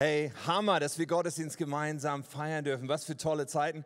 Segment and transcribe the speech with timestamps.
[0.00, 2.88] Hey, Hammer, dass wir Gottesdienst gemeinsam feiern dürfen.
[2.88, 3.84] Was für tolle Zeiten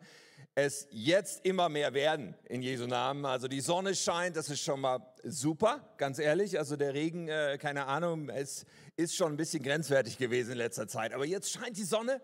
[0.53, 3.25] es jetzt immer mehr werden in Jesu Namen.
[3.25, 6.59] Also die Sonne scheint, das ist schon mal super, ganz ehrlich.
[6.59, 10.87] Also der Regen, äh, keine Ahnung, es ist schon ein bisschen grenzwertig gewesen in letzter
[10.87, 11.13] Zeit.
[11.13, 12.21] Aber jetzt scheint die Sonne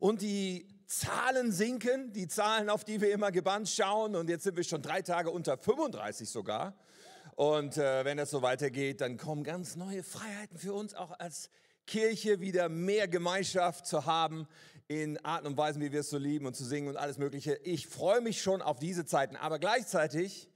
[0.00, 4.16] und die Zahlen sinken, die Zahlen, auf die wir immer gebannt schauen.
[4.16, 6.74] Und jetzt sind wir schon drei Tage unter 35 sogar.
[7.36, 11.48] Und äh, wenn das so weitergeht, dann kommen ganz neue Freiheiten für uns auch als
[11.86, 14.46] Kirche wieder mehr Gemeinschaft zu haben
[14.88, 17.54] in Arten und Weisen, wie wir es so lieben und zu singen und alles Mögliche.
[17.62, 20.48] Ich freue mich schon auf diese Zeiten, aber gleichzeitig,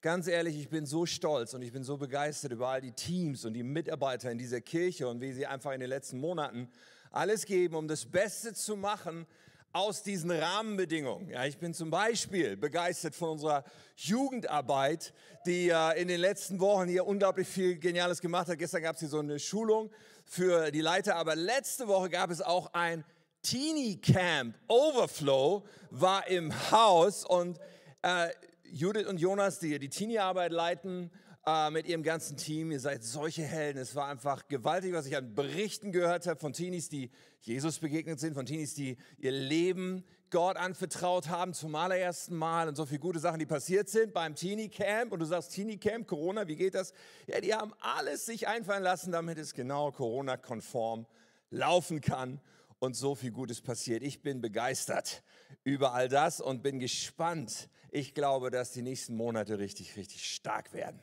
[0.00, 3.44] ganz ehrlich, ich bin so stolz und ich bin so begeistert über all die Teams
[3.44, 6.68] und die Mitarbeiter in dieser Kirche und wie sie einfach in den letzten Monaten
[7.10, 9.26] alles geben, um das Beste zu machen
[9.72, 11.28] aus diesen Rahmenbedingungen.
[11.28, 13.64] Ja, ich bin zum Beispiel begeistert von unserer
[13.96, 15.12] Jugendarbeit,
[15.46, 18.58] die in den letzten Wochen hier unglaublich viel Geniales gemacht hat.
[18.58, 19.90] Gestern gab es hier so eine Schulung
[20.28, 23.02] für die Leiter, aber letzte Woche gab es auch ein
[23.42, 24.54] Teenie Camp.
[24.68, 27.58] Overflow war im Haus und
[28.02, 28.28] äh,
[28.64, 31.10] Judith und Jonas, die die Teenie-Arbeit leiten,
[31.46, 32.70] äh, mit ihrem ganzen Team.
[32.70, 33.78] Ihr seid solche Helden.
[33.78, 38.20] Es war einfach gewaltig, was ich an Berichten gehört habe von Teenies, die Jesus begegnet
[38.20, 43.00] sind, von Teenies, die ihr Leben Gott anvertraut haben zum allerersten Mal und so viele
[43.00, 45.12] gute Sachen, die passiert sind beim Teenie Camp.
[45.12, 46.92] Und du sagst Teenie Camp, Corona, wie geht das?
[47.26, 51.06] Ja, die haben alles sich einfallen lassen, damit es genau Corona-konform
[51.50, 52.40] laufen kann
[52.78, 54.02] und so viel Gutes passiert.
[54.02, 55.22] Ich bin begeistert
[55.64, 57.68] über all das und bin gespannt.
[57.90, 61.00] Ich glaube, dass die nächsten Monate richtig, richtig stark werden.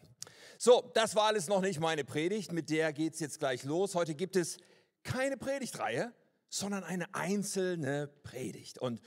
[0.58, 3.96] So, das war alles noch nicht meine Predigt, mit der geht es jetzt gleich los.
[3.96, 4.58] Heute gibt es
[5.04, 6.14] keine Predigtreihe,
[6.50, 8.78] sondern eine einzelne Predigt.
[8.80, 9.02] Und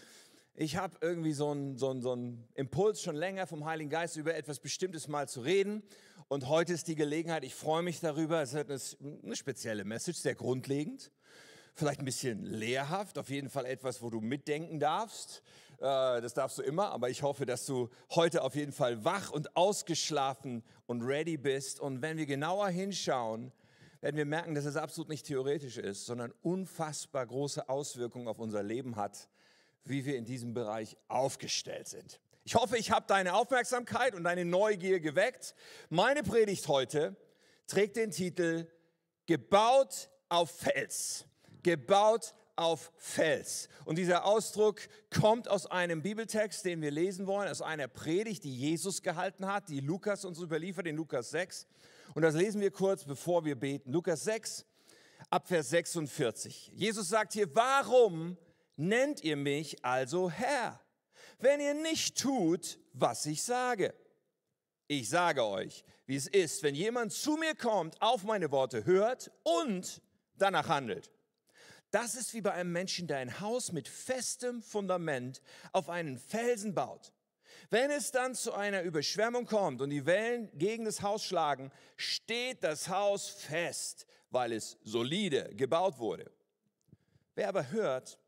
[0.55, 4.35] ich habe irgendwie so einen so so einen Impuls schon länger vom Heiligen Geist über
[4.35, 5.83] etwas Bestimmtes mal zu reden.
[6.27, 8.43] Und heute ist die Gelegenheit, ich freue mich darüber.
[8.43, 11.11] Es ist eine spezielle Message, sehr grundlegend.
[11.75, 15.43] Vielleicht ein bisschen lehrhaft, auf jeden Fall etwas, wo du mitdenken darfst.
[15.79, 19.31] Äh, das darfst du immer, aber ich hoffe, dass du heute auf jeden Fall wach
[19.31, 21.79] und ausgeschlafen und ready bist.
[21.79, 23.53] Und wenn wir genauer hinschauen,
[24.01, 28.63] werden wir merken, dass es absolut nicht theoretisch ist, sondern unfassbar große Auswirkungen auf unser
[28.63, 29.29] Leben hat,
[29.85, 32.21] wie wir in diesem Bereich aufgestellt sind.
[32.45, 35.55] Ich hoffe, ich habe deine Aufmerksamkeit und deine Neugier geweckt.
[35.91, 37.17] Meine Predigt heute
[37.67, 38.67] trägt den Titel
[39.27, 41.27] Gebaut auf Fels.
[41.63, 43.69] Gebaut auf Fels.
[43.85, 48.57] Und dieser Ausdruck kommt aus einem Bibeltext, den wir lesen wollen, aus einer Predigt, die
[48.57, 51.67] Jesus gehalten hat, die Lukas uns überliefert, in Lukas 6.
[52.15, 53.93] Und das lesen wir kurz, bevor wir beten.
[53.93, 54.65] Lukas 6,
[55.31, 56.73] ab Vers 46.
[56.75, 58.37] Jesus sagt hier, warum
[58.77, 60.81] nennt ihr mich also Herr,
[61.39, 63.95] wenn ihr nicht tut, was ich sage?
[64.87, 69.31] Ich sage euch, wie es ist, wenn jemand zu mir kommt, auf meine Worte hört
[69.43, 70.01] und
[70.37, 71.13] danach handelt.
[71.91, 75.41] Das ist wie bei einem Menschen, der ein Haus mit festem Fundament
[75.73, 77.13] auf einen Felsen baut.
[77.71, 82.65] Wenn es dann zu einer Überschwemmung kommt und die Wellen gegen das Haus schlagen, steht
[82.65, 86.31] das Haus fest, weil es solide gebaut wurde.
[87.35, 88.19] Wer aber hört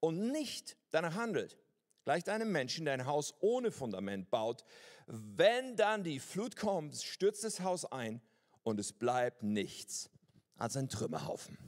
[0.00, 1.58] und nicht danach handelt,
[2.04, 4.64] gleicht einem Menschen, der ein Haus ohne Fundament baut.
[5.06, 8.22] Wenn dann die Flut kommt, stürzt das Haus ein
[8.62, 10.10] und es bleibt nichts
[10.56, 11.58] als ein Trümmerhaufen.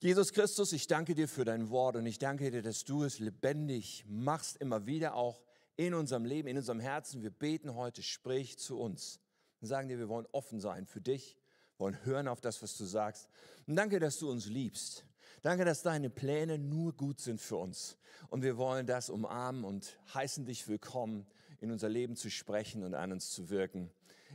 [0.00, 3.18] Jesus Christus, ich danke dir für dein Wort und ich danke dir, dass du es
[3.18, 5.47] lebendig machst, immer wieder auch
[5.78, 7.22] in unserem Leben, in unserem Herzen.
[7.22, 9.20] Wir beten heute, sprich zu uns
[9.60, 11.38] und sagen dir, wir wollen offen sein für dich,
[11.78, 13.28] wollen hören auf das, was du sagst.
[13.66, 15.06] Und danke, dass du uns liebst.
[15.40, 17.96] Danke, dass deine Pläne nur gut sind für uns.
[18.28, 21.26] Und wir wollen das umarmen und heißen dich willkommen,
[21.60, 23.90] in unser Leben zu sprechen und an uns zu wirken.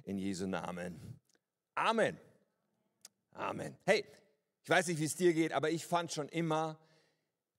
[0.06, 1.20] In Jesu Namen.
[1.76, 2.18] Amen.
[3.34, 3.78] Amen.
[3.84, 4.06] Hey,
[4.64, 6.80] ich weiß nicht, wie es dir geht, aber ich fand schon immer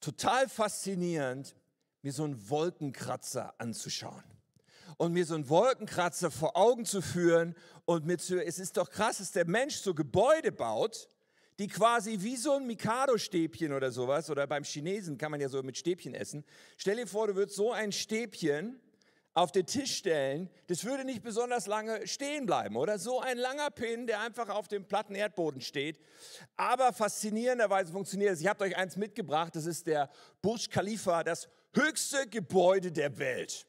[0.01, 1.55] total faszinierend,
[2.05, 4.23] mir so einen Wolkenkratzer anzuschauen.
[4.99, 7.57] Und mir so einen Wolkenkratzer vor Augen zu führen
[7.87, 11.09] und mir zu, es ist doch krass, dass der Mensch so Gebäude baut,
[11.59, 15.63] die quasi wie so ein Mikado-Stäbchen oder sowas, oder beim Chinesen kann man ja so
[15.63, 16.45] mit Stäbchen essen.
[16.77, 18.79] Stell dir vor, du würdest so ein Stäbchen
[19.35, 22.99] auf den Tisch stellen, das würde nicht besonders lange stehen bleiben, oder?
[22.99, 25.99] So ein langer Pin, der einfach auf dem platten Erdboden steht.
[26.57, 28.41] Aber faszinierenderweise funktioniert es.
[28.41, 30.09] Ich habe euch eins mitgebracht, das ist der
[30.41, 33.67] Burj Khalifa, das höchste Gebäude der Welt.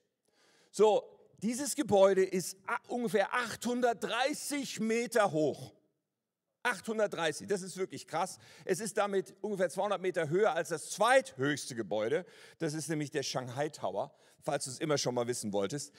[0.70, 1.04] So,
[1.42, 2.58] dieses Gebäude ist
[2.88, 5.74] ungefähr 830 Meter hoch.
[6.66, 8.40] 830, das ist wirklich krass.
[8.66, 12.26] Es ist damit ungefähr 200 Meter höher als das zweithöchste Gebäude.
[12.60, 14.12] Das ist nämlich der Shanghai Tower
[14.46, 15.92] falls du es immer schon mal wissen wolltest.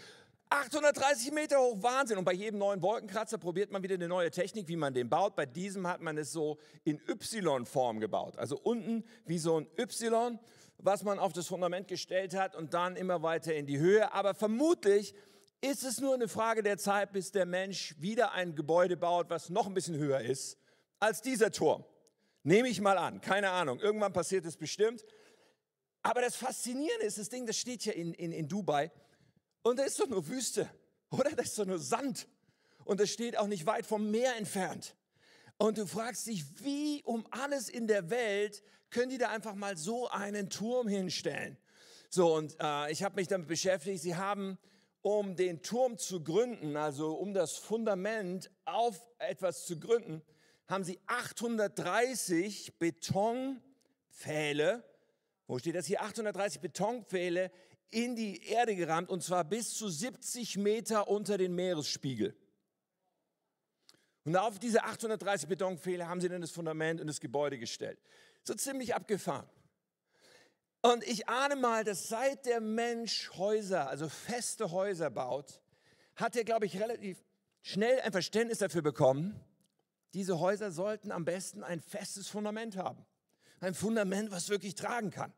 [0.49, 2.19] 830 Meter hoch, Wahnsinn.
[2.19, 5.35] Und bei jedem neuen Wolkenkratzer probiert man wieder eine neue Technik, wie man den baut.
[5.35, 8.39] Bei diesem hat man es so in Y-Form gebaut.
[8.39, 10.39] Also unten wie so ein Y,
[10.79, 14.13] was man auf das Fundament gestellt hat und dann immer weiter in die Höhe.
[14.13, 15.15] Aber vermutlich
[15.71, 19.51] ist es nur eine Frage der Zeit, bis der Mensch wieder ein Gebäude baut, was
[19.51, 20.59] noch ein bisschen höher ist
[20.99, 21.85] als dieser Turm.
[22.43, 23.81] Nehme ich mal an, keine Ahnung.
[23.81, 25.05] Irgendwann passiert es bestimmt.
[26.03, 28.93] Aber das Faszinierende ist, das Ding, das steht ja in, in, in Dubai.
[29.63, 30.71] Und da ist doch nur Wüste,
[31.11, 31.31] oder?
[31.31, 32.29] Da ist doch nur Sand.
[32.85, 34.95] Und das steht auch nicht weit vom Meer entfernt.
[35.59, 39.77] Und du fragst dich, wie um alles in der Welt können die da einfach mal
[39.77, 41.59] so einen Turm hinstellen?
[42.11, 44.01] So, und äh, ich habe mich damit beschäftigt.
[44.01, 44.59] Sie haben,
[45.07, 50.21] um den Turm zu gründen, also um das Fundament auf etwas zu gründen,
[50.67, 54.83] haben sie 830 Betonpfähle,
[55.47, 56.03] wo steht das hier?
[56.03, 57.53] 830 Betonpfähle
[57.91, 62.37] in die Erde gerammt und zwar bis zu 70 Meter unter den Meeresspiegel.
[64.25, 68.01] Und auf diese 830 Betonpfähle haben sie dann das Fundament und das Gebäude gestellt.
[68.43, 69.49] So ziemlich abgefahren.
[70.93, 75.61] Und ich ahne mal, dass seit der Mensch Häuser, also feste Häuser baut,
[76.15, 77.19] hat er, glaube ich, relativ
[77.61, 79.41] schnell ein Verständnis dafür bekommen,
[80.15, 83.05] diese Häuser sollten am besten ein festes Fundament haben.
[83.59, 85.33] Ein Fundament, was wirklich tragen kann.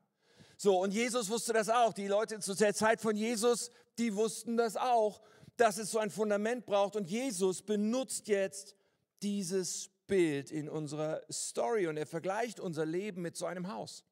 [0.58, 1.94] So, und Jesus wusste das auch.
[1.94, 5.22] Die Leute zu der Zeit von Jesus, die wussten das auch,
[5.56, 6.94] dass es so ein Fundament braucht.
[6.94, 8.76] Und Jesus benutzt jetzt
[9.22, 14.04] dieses Bild in unserer Story und er vergleicht unser Leben mit so einem Haus.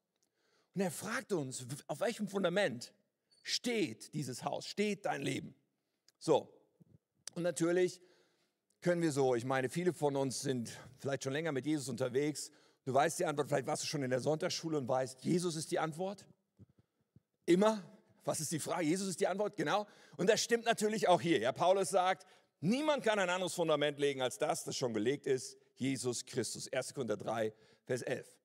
[0.77, 2.93] Und er fragt uns, auf welchem Fundament
[3.41, 5.55] steht dieses Haus, steht dein Leben?
[6.19, 6.53] So,
[7.33, 7.99] und natürlich
[8.81, 12.51] können wir so, ich meine, viele von uns sind vielleicht schon länger mit Jesus unterwegs.
[12.85, 15.71] Du weißt die Antwort, vielleicht warst du schon in der Sonntagsschule und weißt, Jesus ist
[15.71, 16.27] die Antwort.
[17.47, 17.81] Immer?
[18.23, 18.85] Was ist die Frage?
[18.85, 19.87] Jesus ist die Antwort, genau.
[20.15, 21.39] Und das stimmt natürlich auch hier.
[21.39, 22.27] Ja, Paulus sagt,
[22.59, 26.71] niemand kann ein anderes Fundament legen als das, das schon gelegt ist, Jesus Christus.
[26.71, 26.93] 1.
[26.93, 27.51] Korinther 3,
[27.83, 28.36] Vers 11.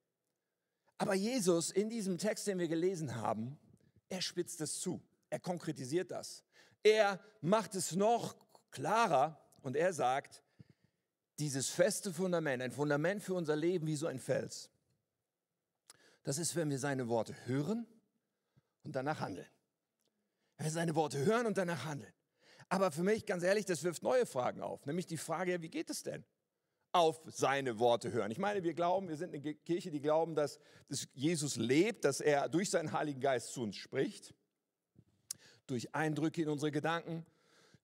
[1.03, 3.59] Aber Jesus in diesem Text, den wir gelesen haben,
[4.09, 5.03] er spitzt es zu.
[5.31, 6.45] Er konkretisiert das.
[6.85, 8.37] Er macht es noch
[8.71, 10.45] klarer und er sagt,
[11.41, 14.71] dieses feste Fundament, ein Fundament für unser Leben wie so ein Fels,
[16.23, 17.85] das ist, wenn wir seine Worte hören
[18.85, 19.49] und danach handeln.
[20.57, 22.13] Wenn wir seine Worte hören und danach handeln.
[22.69, 24.87] Aber für mich, ganz ehrlich, das wirft neue Fragen auf.
[24.87, 26.25] Nämlich die Frage, wie geht es denn?
[26.93, 28.31] Auf seine Worte hören.
[28.31, 30.59] Ich meine, wir glauben, wir sind eine Kirche, die glauben, dass,
[31.15, 34.35] Jesus lebt, dass er durch seinen Heiligen Geist zu uns spricht,
[35.67, 37.25] durch Eindrücke in unsere Gedanken,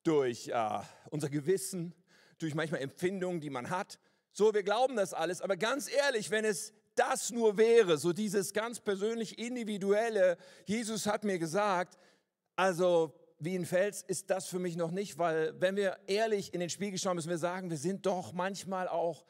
[0.02, 1.94] durch äh, unser Gewissen,
[2.38, 3.98] durch manchmal Empfindungen, die man hat.
[4.32, 8.52] So, wir glauben das alles, aber ganz ehrlich, wenn es das nur wäre, so dieses
[8.52, 11.98] ganz persönlich individuelle, Jesus hat mir gesagt,
[12.56, 16.60] also wie ein Fels ist das für mich noch nicht, weil wenn wir ehrlich in
[16.60, 19.24] den Spiegel schauen, müssen wir sagen, wir sind doch manchmal auch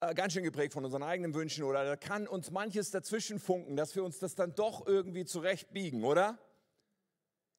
[0.00, 3.76] äh, ganz schön geprägt von unseren eigenen Wünschen oder da kann uns manches dazwischen funken,
[3.76, 6.38] dass wir uns das dann doch irgendwie zurechtbiegen, oder?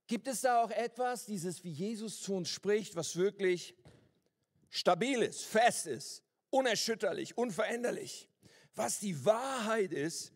[0.08, 3.76] Gibt es da auch etwas, dieses wie Jesus zu uns spricht, was wirklich
[4.70, 8.30] stabil ist, fest ist, unerschütterlich, unveränderlich?
[8.76, 10.32] was die Wahrheit ist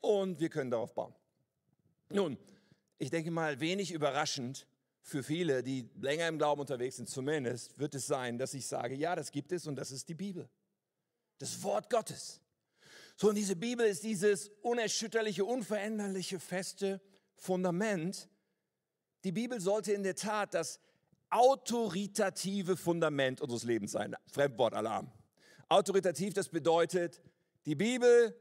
[0.00, 1.14] und wir können darauf bauen.
[2.10, 2.38] Nun,
[2.98, 4.66] ich denke mal, wenig überraschend
[5.02, 8.94] für viele, die länger im Glauben unterwegs sind, zumindest wird es sein, dass ich sage,
[8.94, 10.48] ja, das gibt es und das ist die Bibel.
[11.38, 12.40] Das Wort Gottes.
[13.16, 17.00] So, und diese Bibel ist dieses unerschütterliche, unveränderliche, feste
[17.36, 18.28] Fundament.
[19.24, 20.80] Die Bibel sollte in der Tat das
[21.30, 24.16] autoritative Fundament unseres Lebens sein.
[24.32, 25.12] Fremdwortalarm.
[25.68, 27.20] Autoritativ, das bedeutet,
[27.66, 28.34] die Bibel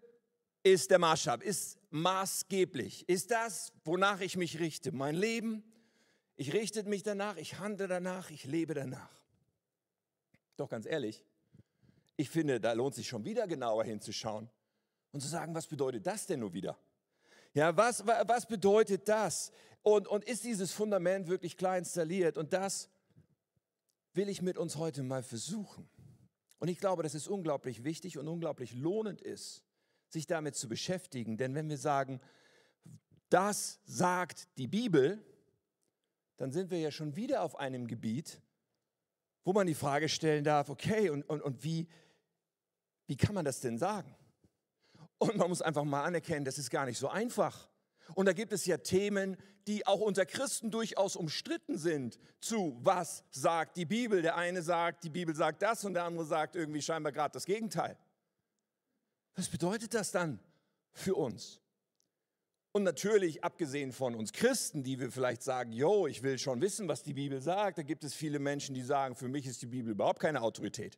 [0.63, 4.91] ist der Maßstab, ist maßgeblich, ist das, wonach ich mich richte.
[4.91, 5.63] Mein Leben,
[6.35, 9.21] ich richte mich danach, ich handle danach, ich lebe danach.
[10.57, 11.23] Doch ganz ehrlich,
[12.17, 14.49] ich finde, da lohnt sich schon wieder genauer hinzuschauen
[15.11, 16.77] und zu sagen, was bedeutet das denn nur wieder?
[17.53, 19.51] Ja, was, was bedeutet das?
[19.83, 22.39] Und, und ist dieses Fundament wirklich klar installiert?
[22.39, 22.89] Und das
[24.13, 25.87] will ich mit uns heute mal versuchen.
[26.57, 29.63] Und ich glaube, dass es unglaublich wichtig und unglaublich lohnend ist,
[30.13, 31.37] sich damit zu beschäftigen.
[31.37, 32.21] Denn wenn wir sagen,
[33.29, 35.23] das sagt die Bibel,
[36.37, 38.41] dann sind wir ja schon wieder auf einem Gebiet,
[39.43, 41.87] wo man die Frage stellen darf, okay, und, und, und wie,
[43.07, 44.15] wie kann man das denn sagen?
[45.17, 47.69] Und man muss einfach mal anerkennen, das ist gar nicht so einfach.
[48.15, 53.23] Und da gibt es ja Themen, die auch unter Christen durchaus umstritten sind, zu was
[53.31, 54.21] sagt die Bibel.
[54.21, 57.45] Der eine sagt, die Bibel sagt das und der andere sagt irgendwie scheinbar gerade das
[57.45, 57.97] Gegenteil.
[59.35, 60.39] Was bedeutet das dann
[60.91, 61.59] für uns?
[62.71, 66.87] Und natürlich, abgesehen von uns Christen, die wir vielleicht sagen, yo, ich will schon wissen,
[66.87, 69.67] was die Bibel sagt, da gibt es viele Menschen, die sagen, für mich ist die
[69.67, 70.97] Bibel überhaupt keine Autorität.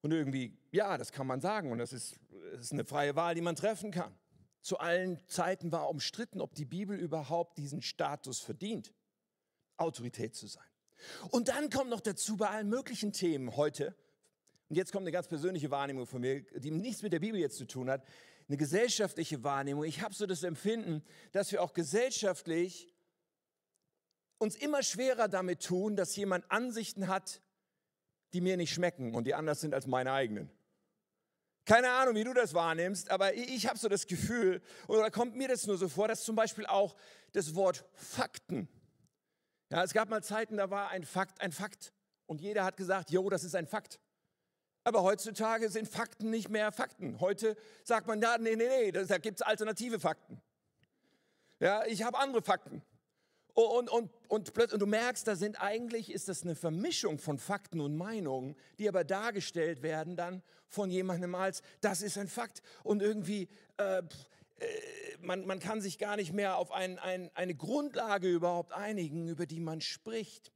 [0.00, 2.20] Und irgendwie, ja, das kann man sagen und das ist,
[2.52, 4.14] das ist eine freie Wahl, die man treffen kann.
[4.60, 8.94] Zu allen Zeiten war umstritten, ob die Bibel überhaupt diesen Status verdient,
[9.76, 10.64] Autorität zu sein.
[11.30, 13.96] Und dann kommt noch dazu bei allen möglichen Themen heute,
[14.68, 17.56] und jetzt kommt eine ganz persönliche Wahrnehmung von mir, die nichts mit der Bibel jetzt
[17.56, 18.04] zu tun hat,
[18.48, 19.84] eine gesellschaftliche Wahrnehmung.
[19.84, 21.02] Ich habe so das Empfinden,
[21.32, 22.94] dass wir auch gesellschaftlich
[24.38, 27.40] uns immer schwerer damit tun, dass jemand Ansichten hat,
[28.32, 30.50] die mir nicht schmecken und die anders sind als meine eigenen.
[31.64, 35.48] Keine Ahnung, wie du das wahrnimmst, aber ich habe so das Gefühl, oder kommt mir
[35.48, 36.94] das nur so vor, dass zum Beispiel auch
[37.32, 38.68] das Wort Fakten.
[39.70, 41.94] Ja, es gab mal Zeiten, da war ein Fakt ein Fakt
[42.26, 43.98] und jeder hat gesagt, jo, das ist ein Fakt.
[44.84, 47.18] Aber heutzutage sind Fakten nicht mehr Fakten.
[47.20, 50.40] Heute sagt man, ja, nee, nee, nee, da gibt es alternative Fakten.
[51.58, 52.82] Ja, ich habe andere Fakten.
[53.54, 57.80] Und, und, und, und, du merkst, da sind eigentlich, ist das eine Vermischung von Fakten
[57.80, 62.62] und Meinungen, die aber dargestellt werden dann von jemandem als, das ist ein Fakt.
[62.82, 64.02] Und irgendwie, äh, äh,
[65.20, 69.46] man, man kann sich gar nicht mehr auf ein, ein, eine Grundlage überhaupt einigen, über
[69.46, 70.52] die man spricht.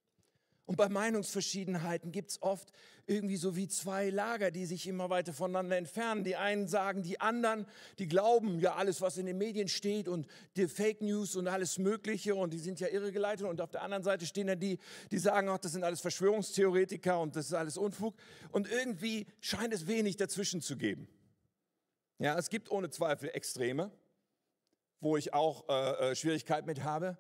[0.68, 2.72] Und bei Meinungsverschiedenheiten gibt es oft
[3.06, 6.24] irgendwie so wie zwei Lager, die sich immer weiter voneinander entfernen.
[6.24, 7.64] Die einen sagen, die anderen,
[7.98, 11.78] die glauben ja alles, was in den Medien steht und die Fake News und alles
[11.78, 13.46] Mögliche und die sind ja irregeleitet.
[13.46, 14.78] Und auf der anderen Seite stehen dann die,
[15.10, 18.14] die sagen, ach, das sind alles Verschwörungstheoretiker und das ist alles Unfug.
[18.52, 21.08] Und irgendwie scheint es wenig dazwischen zu geben.
[22.18, 23.90] Ja, es gibt ohne Zweifel Extreme,
[25.00, 27.16] wo ich auch äh, äh Schwierigkeiten mit habe.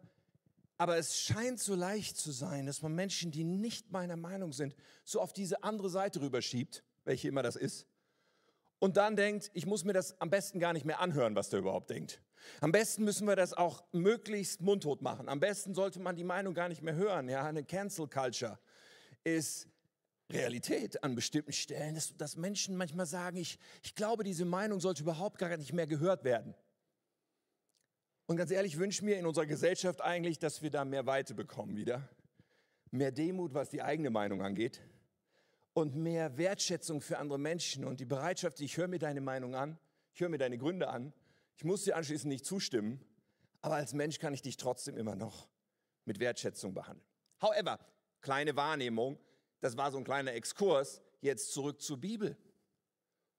[0.78, 4.74] Aber es scheint so leicht zu sein, dass man Menschen, die nicht meiner Meinung sind,
[5.04, 7.86] so auf diese andere Seite rüberschiebt, welche immer das ist,
[8.78, 11.60] und dann denkt, ich muss mir das am besten gar nicht mehr anhören, was der
[11.60, 12.20] überhaupt denkt.
[12.60, 15.28] Am besten müssen wir das auch möglichst mundtot machen.
[15.28, 17.28] Am besten sollte man die Meinung gar nicht mehr hören.
[17.28, 18.58] Ja, eine Cancel Culture
[19.24, 19.66] ist
[20.30, 25.02] Realität an bestimmten Stellen, dass, dass Menschen manchmal sagen, ich, ich glaube, diese Meinung sollte
[25.02, 26.54] überhaupt gar nicht mehr gehört werden.
[28.28, 31.34] Und ganz ehrlich, ich wünsche mir in unserer Gesellschaft eigentlich, dass wir da mehr Weite
[31.34, 32.06] bekommen wieder.
[32.90, 34.82] Mehr Demut, was die eigene Meinung angeht.
[35.72, 39.78] Und mehr Wertschätzung für andere Menschen und die Bereitschaft, ich höre mir deine Meinung an,
[40.12, 41.14] ich höre mir deine Gründe an.
[41.56, 43.00] Ich muss dir anschließend nicht zustimmen,
[43.62, 45.48] aber als Mensch kann ich dich trotzdem immer noch
[46.04, 47.08] mit Wertschätzung behandeln.
[47.40, 47.78] However,
[48.20, 49.18] kleine Wahrnehmung,
[49.60, 52.36] das war so ein kleiner Exkurs, jetzt zurück zur Bibel.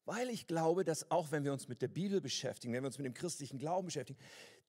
[0.05, 2.97] Weil ich glaube, dass auch wenn wir uns mit der Bibel beschäftigen, wenn wir uns
[2.97, 4.19] mit dem christlichen Glauben beschäftigen,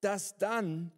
[0.00, 0.92] dass dann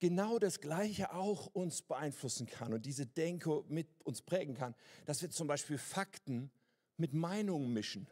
[0.00, 4.74] genau das Gleiche auch uns beeinflussen kann und diese Denke mit uns prägen kann,
[5.06, 6.50] dass wir zum Beispiel Fakten
[6.96, 8.08] mit Meinungen mischen.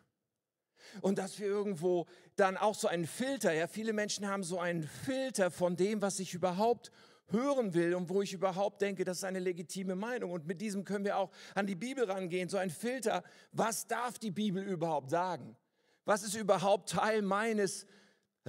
[1.01, 4.83] Und dass wir irgendwo dann auch so einen Filter, ja, viele Menschen haben so einen
[4.83, 6.91] Filter von dem, was ich überhaupt
[7.33, 10.31] hören will und wo ich überhaupt denke, das ist eine legitime Meinung.
[10.31, 13.23] Und mit diesem können wir auch an die Bibel rangehen, so ein Filter.
[13.53, 15.57] Was darf die Bibel überhaupt sagen?
[16.05, 17.87] Was ist überhaupt Teil meines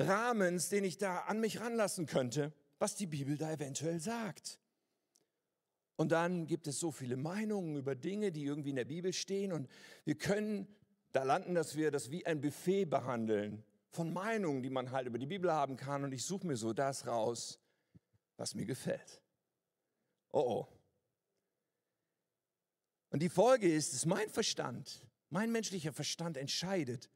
[0.08, 4.60] Rahmens, den ich da an mich ranlassen könnte, was die Bibel da eventuell sagt.
[5.96, 9.52] Und dann gibt es so viele Meinungen über Dinge, die irgendwie in der Bibel stehen
[9.52, 9.70] und
[10.04, 10.68] wir können
[11.12, 15.20] da landen, dass wir das wie ein Buffet behandeln von Meinungen, die man halt über
[15.20, 17.60] die Bibel haben kann und ich suche mir so das raus,
[18.38, 19.22] was mir gefällt.
[20.32, 20.68] Oh oh.
[23.10, 27.10] Und die Folge ist, dass mein Verstand, mein menschlicher Verstand entscheidet,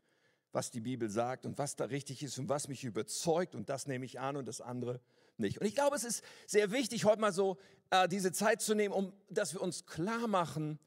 [0.56, 3.88] was die Bibel sagt und was da richtig ist und was mich überzeugt und das
[3.88, 5.02] nehme ich an und das andere
[5.38, 5.60] nicht.
[5.60, 7.58] Und ich glaube, es ist sehr wichtig, heute mal so
[7.90, 10.80] äh, diese Zeit zu nehmen, um dass wir uns klar machen,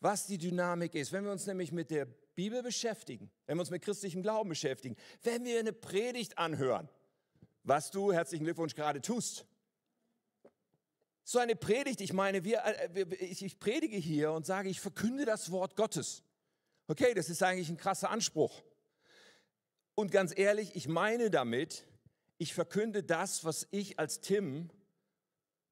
[0.00, 1.12] was die Dynamik ist.
[1.12, 4.96] Wenn wir uns nämlich mit der Bibel beschäftigen, wenn wir uns mit christlichem Glauben beschäftigen,
[5.22, 6.88] wenn wir eine Predigt anhören,
[7.62, 9.46] was du, herzlichen Glückwunsch, gerade tust.
[11.22, 15.52] So eine Predigt, ich meine, wir, äh, ich predige hier und sage, ich verkünde das
[15.52, 16.24] Wort Gottes.
[16.88, 18.64] Okay, das ist eigentlich ein krasser Anspruch.
[19.94, 21.86] Und ganz ehrlich, ich meine damit,
[22.38, 24.70] ich verkünde das, was ich als Tim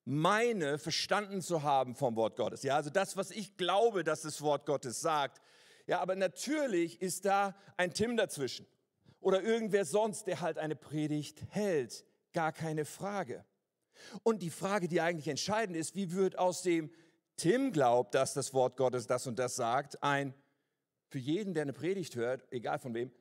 [0.05, 2.63] meine, verstanden zu haben vom Wort Gottes.
[2.63, 5.41] Ja, also das, was ich glaube, dass das Wort Gottes sagt.
[5.87, 8.67] Ja, aber natürlich ist da ein Tim dazwischen.
[9.21, 12.05] Oder irgendwer sonst, der halt eine Predigt hält.
[12.33, 13.45] Gar keine Frage.
[14.23, 16.91] Und die Frage, die eigentlich entscheidend ist, wie wird aus dem
[17.37, 20.35] Tim glaubt, dass das Wort Gottes das und das sagt, ein
[21.09, 23.13] für jeden, der eine Predigt hört, egal von wem,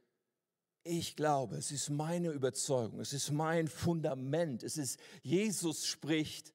[0.83, 6.53] ich glaube, es ist meine Überzeugung, es ist mein Fundament, es ist, Jesus spricht.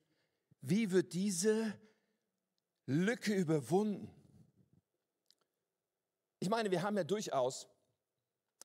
[0.61, 1.73] Wie wird diese
[2.87, 4.11] Lücke überwunden?
[6.41, 7.69] Ich meine, wir haben ja durchaus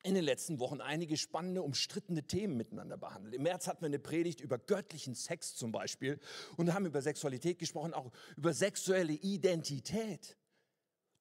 [0.04, 3.36] in den letzten Wochen einige spannende, umstrittene Themen miteinander behandelt.
[3.36, 6.20] Im März hatten wir eine Predigt über göttlichen Sex zum Beispiel
[6.58, 10.38] und haben über Sexualität gesprochen, auch über sexuelle Identität.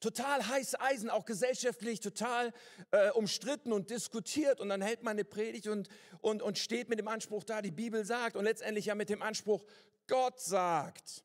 [0.00, 2.52] Total heiß Eisen, auch gesellschaftlich total
[2.90, 4.58] äh, umstritten und diskutiert.
[4.60, 5.88] Und dann hält man eine Predigt und,
[6.22, 9.20] und, und steht mit dem Anspruch da, die Bibel sagt und letztendlich ja mit dem
[9.20, 9.64] Anspruch,
[10.06, 11.22] Gott sagt.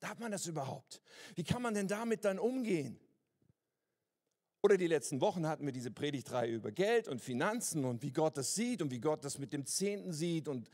[0.00, 1.00] Darf man das überhaupt?
[1.34, 2.98] Wie kann man denn damit dann umgehen?
[4.62, 8.36] Oder die letzten Wochen hatten wir diese Predigtreihe über Geld und Finanzen und wie Gott
[8.36, 10.46] das sieht und wie Gott das mit dem Zehnten sieht.
[10.46, 10.68] Und,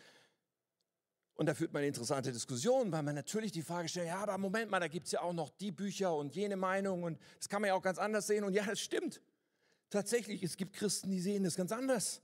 [1.38, 4.36] und da führt man eine interessante Diskussion, weil man natürlich die Frage stellt, ja, aber
[4.38, 7.48] Moment mal, da gibt es ja auch noch die Bücher und jene Meinung und das
[7.48, 8.42] kann man ja auch ganz anders sehen.
[8.42, 9.22] Und ja, das stimmt.
[9.88, 12.22] Tatsächlich, es gibt Christen, die sehen das ganz anders.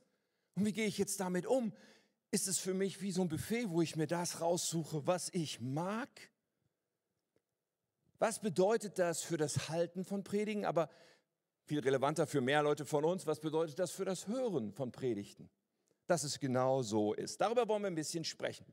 [0.56, 1.72] Und wie gehe ich jetzt damit um?
[2.32, 5.60] Ist es für mich wie so ein Buffet, wo ich mir das raussuche, was ich
[5.60, 6.08] mag?
[8.18, 10.64] Was bedeutet das für das Halten von Predigen?
[10.64, 10.90] Aber
[11.66, 15.48] viel relevanter für mehr Leute von uns, was bedeutet das für das Hören von Predigten?
[16.08, 17.40] Dass es genau so ist.
[17.40, 18.66] Darüber wollen wir ein bisschen sprechen.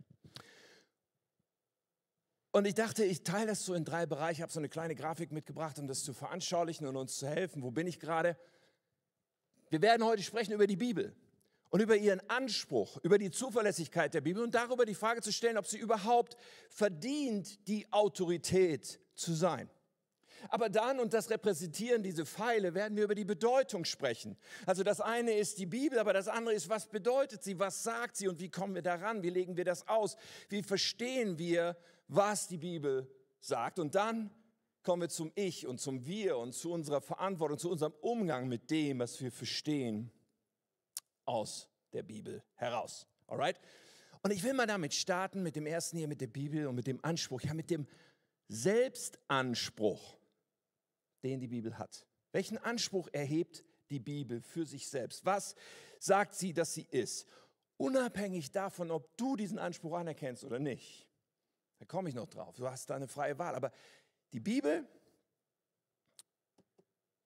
[2.53, 4.39] Und ich dachte, ich teile das so in drei Bereiche.
[4.39, 7.63] Ich habe so eine kleine Grafik mitgebracht, um das zu veranschaulichen und uns zu helfen.
[7.63, 8.37] Wo bin ich gerade?
[9.69, 11.15] Wir werden heute sprechen über die Bibel
[11.69, 15.57] und über ihren Anspruch, über die Zuverlässigkeit der Bibel und darüber die Frage zu stellen,
[15.57, 16.35] ob sie überhaupt
[16.69, 19.69] verdient, die Autorität zu sein.
[20.49, 24.37] Aber dann, und das repräsentieren diese Pfeile, werden wir über die Bedeutung sprechen.
[24.65, 28.17] Also das eine ist die Bibel, aber das andere ist, was bedeutet sie, was sagt
[28.17, 30.17] sie und wie kommen wir daran, wie legen wir das aus,
[30.49, 31.77] wie verstehen wir,
[32.11, 33.79] was die Bibel sagt.
[33.79, 34.29] Und dann
[34.83, 38.69] kommen wir zum Ich und zum Wir und zu unserer Verantwortung, zu unserem Umgang mit
[38.69, 40.11] dem, was wir verstehen
[41.25, 43.07] aus der Bibel heraus.
[43.27, 43.59] Alright?
[44.23, 46.85] Und ich will mal damit starten, mit dem ersten hier, mit der Bibel und mit
[46.85, 47.87] dem Anspruch, ja, mit dem
[48.47, 50.17] Selbstanspruch
[51.23, 52.05] den die Bibel hat.
[52.31, 55.25] Welchen Anspruch erhebt die Bibel für sich selbst?
[55.25, 55.55] Was
[55.99, 57.27] sagt sie, dass sie ist?
[57.77, 61.07] Unabhängig davon, ob du diesen Anspruch anerkennst oder nicht.
[61.81, 62.55] Da komme ich noch drauf.
[62.57, 63.55] Du hast da eine freie Wahl.
[63.55, 63.71] Aber
[64.33, 64.87] die Bibel,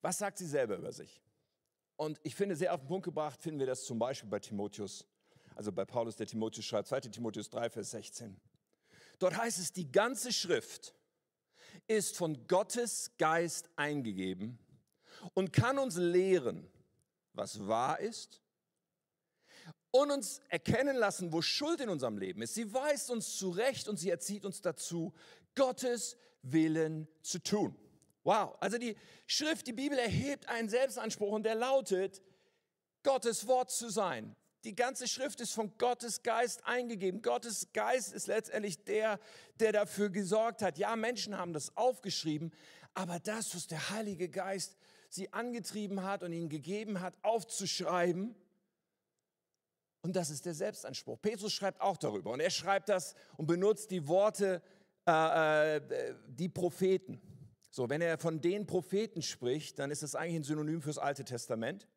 [0.02, 1.22] was sagt sie selber über sich?
[1.98, 5.06] Und ich finde, sehr auf den Punkt gebracht finden wir das zum Beispiel bei Timotheus,
[5.56, 8.40] also bei Paulus, der Timotheus schreibt, 2 Timotheus 3, Vers 16.
[9.20, 10.96] Dort heißt es, die ganze Schrift
[11.88, 14.58] ist von Gottes Geist eingegeben
[15.34, 16.66] und kann uns lehren,
[17.34, 18.42] was wahr ist
[20.02, 22.54] und uns erkennen lassen, wo Schuld in unserem Leben ist.
[22.54, 25.14] Sie weist uns zurecht und sie erzieht uns dazu,
[25.56, 27.76] Gottes Willen zu tun.
[28.24, 32.22] Wow, also die Schrift, die Bibel erhebt einen Selbstanspruch und der lautet,
[33.04, 34.36] Gottes Wort zu sein.
[34.64, 37.22] Die ganze Schrift ist von Gottes Geist eingegeben.
[37.22, 39.20] Gottes Geist ist letztendlich der,
[39.60, 40.80] der dafür gesorgt hat.
[40.80, 42.52] Ja, Menschen haben das aufgeschrieben,
[42.96, 44.76] aber das, was der Heilige Geist
[45.10, 48.36] sie angetrieben hat und ihnen gegeben hat, aufzuschreiben,
[50.06, 51.20] und das ist der Selbstanspruch.
[51.20, 54.62] Petrus schreibt auch darüber und er schreibt das und benutzt die Worte,
[55.08, 57.20] äh, äh, die Propheten.
[57.72, 61.26] So, wenn er von den Propheten spricht, dann ist das eigentlich ein Synonym fürs Alte
[61.26, 61.88] Testament.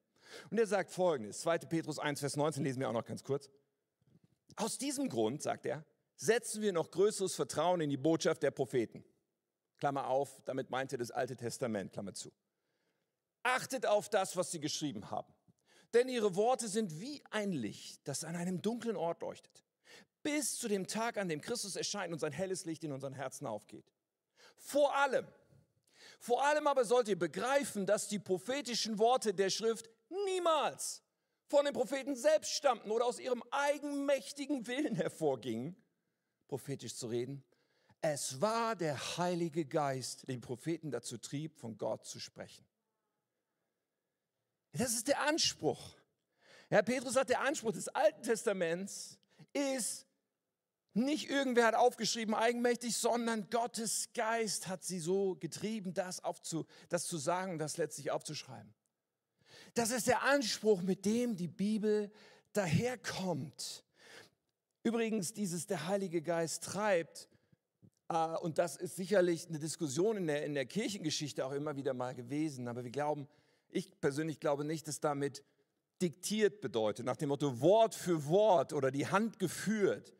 [0.50, 1.58] Und er sagt folgendes, 2.
[1.58, 3.50] Petrus 1, Vers 19, lesen wir auch noch ganz kurz.
[4.56, 5.84] Aus diesem Grund, sagt er,
[6.16, 9.04] setzen wir noch größeres Vertrauen in die Botschaft der Propheten.
[9.76, 12.32] Klammer auf, damit meint er das Alte Testament, Klammer zu.
[13.42, 15.30] Achtet auf das, was sie geschrieben haben.
[15.94, 19.64] Denn ihre Worte sind wie ein Licht, das an einem dunklen Ort leuchtet.
[20.22, 23.46] Bis zu dem Tag, an dem Christus erscheint und sein helles Licht in unseren Herzen
[23.46, 23.90] aufgeht.
[24.56, 25.26] Vor allem,
[26.18, 29.88] vor allem aber sollt ihr begreifen, dass die prophetischen Worte der Schrift
[30.26, 31.02] niemals
[31.46, 35.76] von den Propheten selbst stammten oder aus ihrem eigenmächtigen Willen hervorgingen,
[36.48, 37.42] prophetisch zu reden.
[38.00, 42.64] Es war der Heilige Geist, den Propheten dazu trieb, von Gott zu sprechen.
[44.72, 45.94] Das ist der Anspruch.
[46.68, 49.18] Herr Petrus sagt, der Anspruch des Alten Testaments
[49.52, 50.06] ist,
[50.94, 57.06] nicht irgendwer hat aufgeschrieben eigenmächtig, sondern Gottes Geist hat sie so getrieben, das, aufzu, das
[57.06, 58.74] zu sagen, das letztlich aufzuschreiben.
[59.74, 62.10] Das ist der Anspruch, mit dem die Bibel
[62.52, 63.84] daherkommt.
[64.82, 67.28] Übrigens, dieses der Heilige Geist treibt,
[68.08, 71.94] äh, und das ist sicherlich eine Diskussion in der, in der Kirchengeschichte auch immer wieder
[71.94, 73.28] mal gewesen, aber wir glauben,
[73.70, 75.42] ich persönlich glaube nicht, dass damit
[76.00, 80.14] diktiert bedeutet, nach dem Motto Wort für Wort oder die Hand geführt.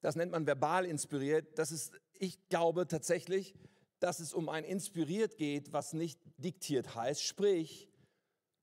[0.00, 1.58] Das nennt man verbal inspiriert.
[1.58, 3.54] Das ist, ich glaube tatsächlich,
[4.00, 7.22] dass es um ein inspiriert geht, was nicht diktiert heißt.
[7.22, 7.88] Sprich,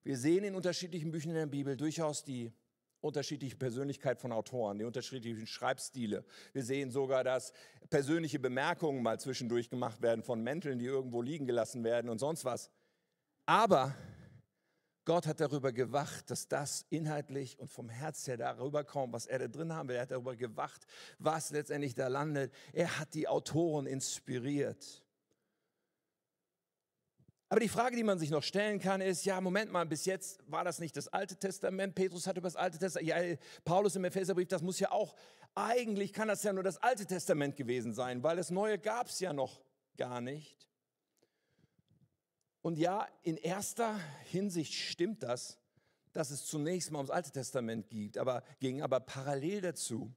[0.03, 2.51] wir sehen in unterschiedlichen Büchern in der Bibel durchaus die
[3.01, 6.23] unterschiedliche Persönlichkeit von Autoren, die unterschiedlichen Schreibstile.
[6.53, 7.51] Wir sehen sogar, dass
[7.89, 12.45] persönliche Bemerkungen mal zwischendurch gemacht werden von Mänteln, die irgendwo liegen gelassen werden und sonst
[12.45, 12.69] was.
[13.45, 13.95] Aber
[15.05, 19.39] Gott hat darüber gewacht, dass das inhaltlich und vom Herz her darüber kommt, was er
[19.39, 19.97] da drin haben will.
[19.97, 20.85] Er hat darüber gewacht,
[21.19, 22.53] was letztendlich da landet.
[22.71, 25.03] Er hat die Autoren inspiriert.
[27.49, 30.39] Aber die Frage, die man sich noch stellen kann, ist, ja, Moment mal, bis jetzt
[30.47, 31.93] war das nicht das Alte Testament.
[31.93, 35.15] Petrus hat über das Alte Testament, ja, Paulus im Epheserbrief, das muss ja auch,
[35.53, 39.19] eigentlich kann das ja nur das Alte Testament gewesen sein, weil das Neue gab es
[39.19, 39.61] ja noch
[39.97, 40.72] gar nicht.
[42.63, 45.59] Und ja, in erster Hinsicht stimmt das,
[46.13, 50.15] dass es zunächst mal ums Alte Testament geht, aber, ging, aber parallel dazu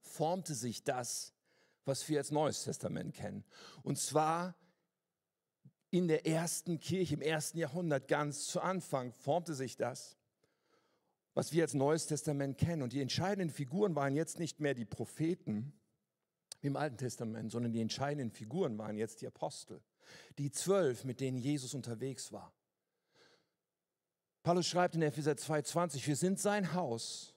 [0.00, 1.32] formte sich das,
[1.86, 3.42] was wir als Neues Testament kennen.
[3.82, 4.54] Und zwar
[5.90, 10.18] in der ersten Kirche, im ersten Jahrhundert, ganz zu Anfang, formte sich das,
[11.32, 12.82] was wir als Neues Testament kennen.
[12.82, 15.72] Und die entscheidenden Figuren waren jetzt nicht mehr die Propheten
[16.60, 19.80] im Alten Testament, sondern die entscheidenden Figuren waren jetzt die Apostel,
[20.38, 22.52] die zwölf, mit denen Jesus unterwegs war.
[24.42, 27.34] Paulus schreibt in Epheser 2,20, wir sind sein Haus,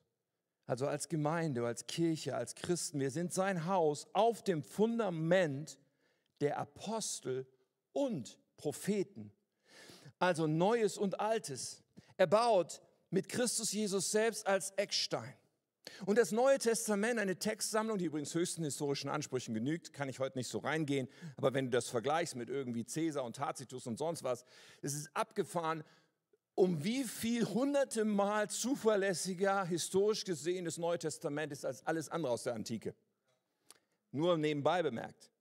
[0.65, 5.79] also als Gemeinde, als Kirche, als Christen, wir sind sein Haus auf dem Fundament
[6.41, 7.47] der Apostel
[7.93, 9.31] und Propheten.
[10.19, 11.81] Also Neues und Altes.
[12.17, 15.33] Er baut mit Christus Jesus selbst als Eckstein.
[16.05, 20.37] Und das Neue Testament, eine Textsammlung, die übrigens höchsten historischen Ansprüchen genügt, kann ich heute
[20.37, 24.23] nicht so reingehen, aber wenn du das vergleichst mit irgendwie Caesar und Tacitus und sonst
[24.23, 24.45] was,
[24.81, 25.83] es ist abgefahren,
[26.55, 32.33] um wie viel hunderte Mal zuverlässiger historisch gesehen das Neue Testament ist als alles andere
[32.33, 32.95] aus der Antike.
[34.11, 35.31] Nur nebenbei bemerkt.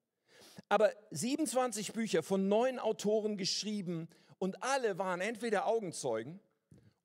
[0.68, 6.40] Aber 27 Bücher von neun Autoren geschrieben und alle waren entweder Augenzeugen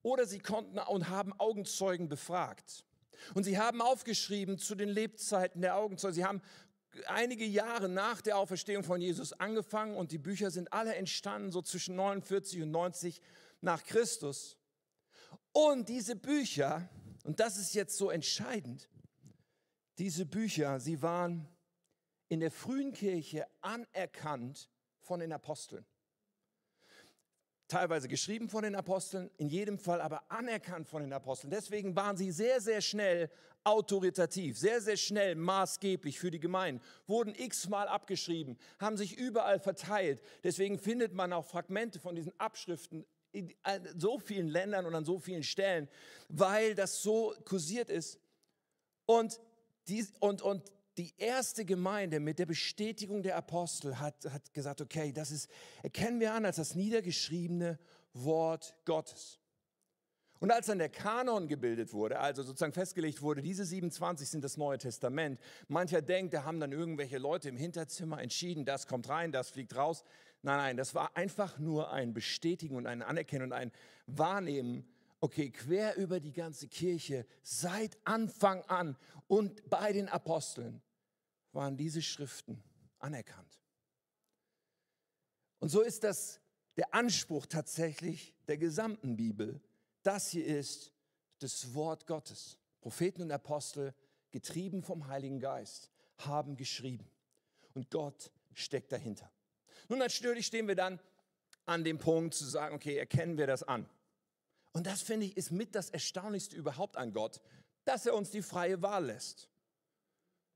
[0.02, 2.86] oder sie konnten und haben Augenzeugen befragt.
[3.34, 6.16] Und sie haben aufgeschrieben zu den Lebzeiten der Augenzeugen.
[6.16, 6.42] Sie haben
[7.08, 11.62] einige Jahre nach der Auferstehung von Jesus angefangen und die Bücher sind alle entstanden, so
[11.62, 13.22] zwischen 49 und 90
[13.62, 14.58] nach Christus.
[15.52, 16.90] Und diese Bücher,
[17.24, 18.90] und das ist jetzt so entscheidend,
[19.98, 21.48] diese Bücher, sie waren
[22.30, 24.70] in der frühen Kirche anerkannt
[25.02, 25.86] von den Aposteln.
[27.74, 31.50] Teilweise geschrieben von den Aposteln, in jedem Fall aber anerkannt von den Aposteln.
[31.50, 33.32] Deswegen waren sie sehr, sehr schnell
[33.64, 40.22] autoritativ, sehr, sehr schnell maßgeblich für die Gemeinden, wurden x-mal abgeschrieben, haben sich überall verteilt.
[40.44, 43.52] Deswegen findet man auch Fragmente von diesen Abschriften in
[43.98, 45.90] so vielen Ländern und an so vielen Stellen,
[46.30, 48.20] weil das so kursiert ist.
[49.08, 49.42] Und,
[49.88, 55.12] die, und, und die erste Gemeinde mit der Bestätigung der Apostel hat, hat gesagt, okay,
[55.12, 55.50] das ist,
[55.82, 57.80] erkennen wir an als das niedergeschriebene
[58.14, 59.40] Wort Gottes.
[60.40, 64.58] Und als dann der Kanon gebildet wurde, also sozusagen festgelegt wurde, diese 27 sind das
[64.58, 69.32] Neue Testament, mancher denkt, da haben dann irgendwelche Leute im Hinterzimmer entschieden, das kommt rein,
[69.32, 70.04] das fliegt raus.
[70.42, 73.72] Nein, nein, das war einfach nur ein Bestätigen und ein Anerkennen und ein
[74.06, 74.86] Wahrnehmen
[75.24, 80.82] okay, quer über die ganze Kirche, seit Anfang an und bei den Aposteln
[81.54, 82.62] waren diese Schriften
[83.00, 83.62] anerkannt.
[85.60, 86.42] Und so ist das
[86.76, 89.62] der Anspruch tatsächlich der gesamten Bibel.
[90.02, 90.92] Das hier ist
[91.40, 92.58] das Wort Gottes.
[92.82, 93.94] Propheten und Apostel,
[94.32, 97.10] getrieben vom Heiligen Geist, haben geschrieben.
[97.74, 99.32] Und Gott steckt dahinter.
[99.88, 101.00] Nun, natürlich stehen wir dann
[101.66, 103.90] an dem Punkt zu sagen, okay, erkennen wir das an.
[104.74, 107.40] Und das finde ich ist mit das Erstaunlichste überhaupt an Gott,
[107.86, 109.50] dass er uns die freie Wahl lässt.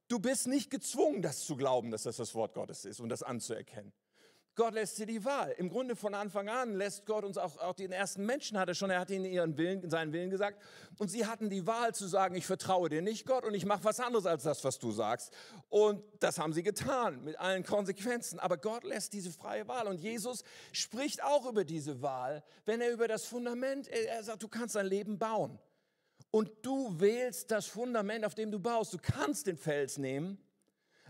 [0.09, 3.23] Du bist nicht gezwungen, das zu glauben, dass das das Wort Gottes ist und das
[3.23, 3.91] anzuerkennen.
[4.57, 5.53] Gott lässt dir die Wahl.
[5.59, 8.73] Im Grunde von Anfang an lässt Gott uns auch, auch den ersten Menschen hat er
[8.73, 10.59] schon, er hat ihnen ihren Willen, seinen Willen gesagt.
[10.97, 13.83] Und sie hatten die Wahl zu sagen, ich vertraue dir nicht, Gott, und ich mache
[13.83, 15.31] was anderes als das, was du sagst.
[15.69, 18.39] Und das haben sie getan, mit allen Konsequenzen.
[18.39, 19.87] Aber Gott lässt diese freie Wahl.
[19.87, 24.47] Und Jesus spricht auch über diese Wahl, wenn er über das Fundament, er sagt, du
[24.47, 25.59] kannst dein Leben bauen.
[26.31, 28.91] Und du wählst das Fundament, auf dem du baust.
[28.91, 30.39] Du kannst den Fels nehmen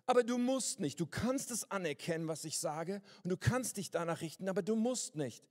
[0.08, 1.00] aber du musst nicht.
[1.00, 4.76] Du kannst es anerkennen, was ich sage, und du kannst dich danach richten, aber du
[4.76, 5.48] musst nicht.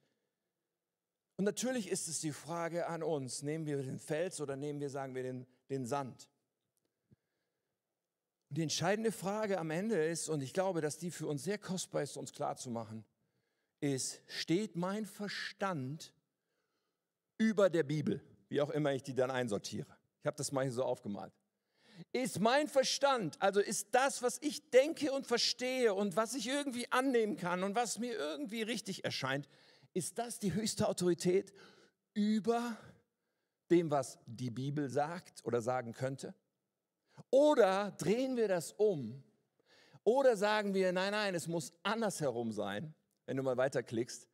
[1.37, 4.89] Und natürlich ist es die Frage an uns, nehmen wir den Fels oder nehmen wir,
[4.89, 6.29] sagen wir, den, den Sand?
[8.49, 11.59] Und die entscheidende Frage am Ende ist, und ich glaube, dass die für uns sehr
[11.59, 13.05] kostbar ist, uns klarzumachen,
[13.81, 16.15] ist, steht mein Verstand
[17.37, 19.95] über der Bibel, wie auch immer ich die dann einsortiere?
[20.21, 21.35] Ich habe das mal hier so aufgemalt
[22.13, 26.91] ist mein Verstand, also ist das, was ich denke und verstehe und was ich irgendwie
[26.91, 29.49] annehmen kann und was mir irgendwie richtig erscheint,
[29.95, 31.53] ist das die höchste Autorität
[32.15, 32.77] über
[33.71, 36.35] dem, was die Bibel sagt oder sagen könnte?
[37.31, 39.23] Oder drehen wir das um?
[40.05, 42.95] Oder sagen wir, nein, nein, es muss andersherum sein,
[43.27, 44.29] wenn du mal weiterklickst,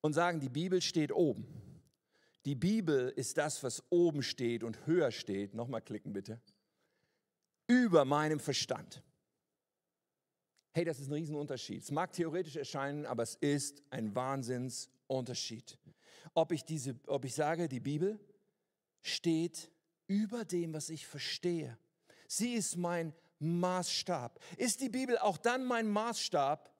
[0.00, 1.46] und sagen, die Bibel steht oben
[2.44, 5.54] Die Bibel ist das, was oben steht und höher steht.
[5.54, 6.40] Nochmal klicken bitte.
[7.68, 9.02] Über meinem Verstand.
[10.72, 11.82] Hey, das ist ein Riesenunterschied.
[11.82, 15.78] Es mag theoretisch erscheinen, aber es ist ein Wahnsinnsunterschied.
[16.34, 18.18] Ob ich, diese, ob ich sage, die Bibel
[19.02, 19.70] steht
[20.06, 21.78] über dem, was ich verstehe.
[22.26, 24.40] Sie ist mein Maßstab.
[24.56, 26.74] Ist die Bibel auch dann mein Maßstab,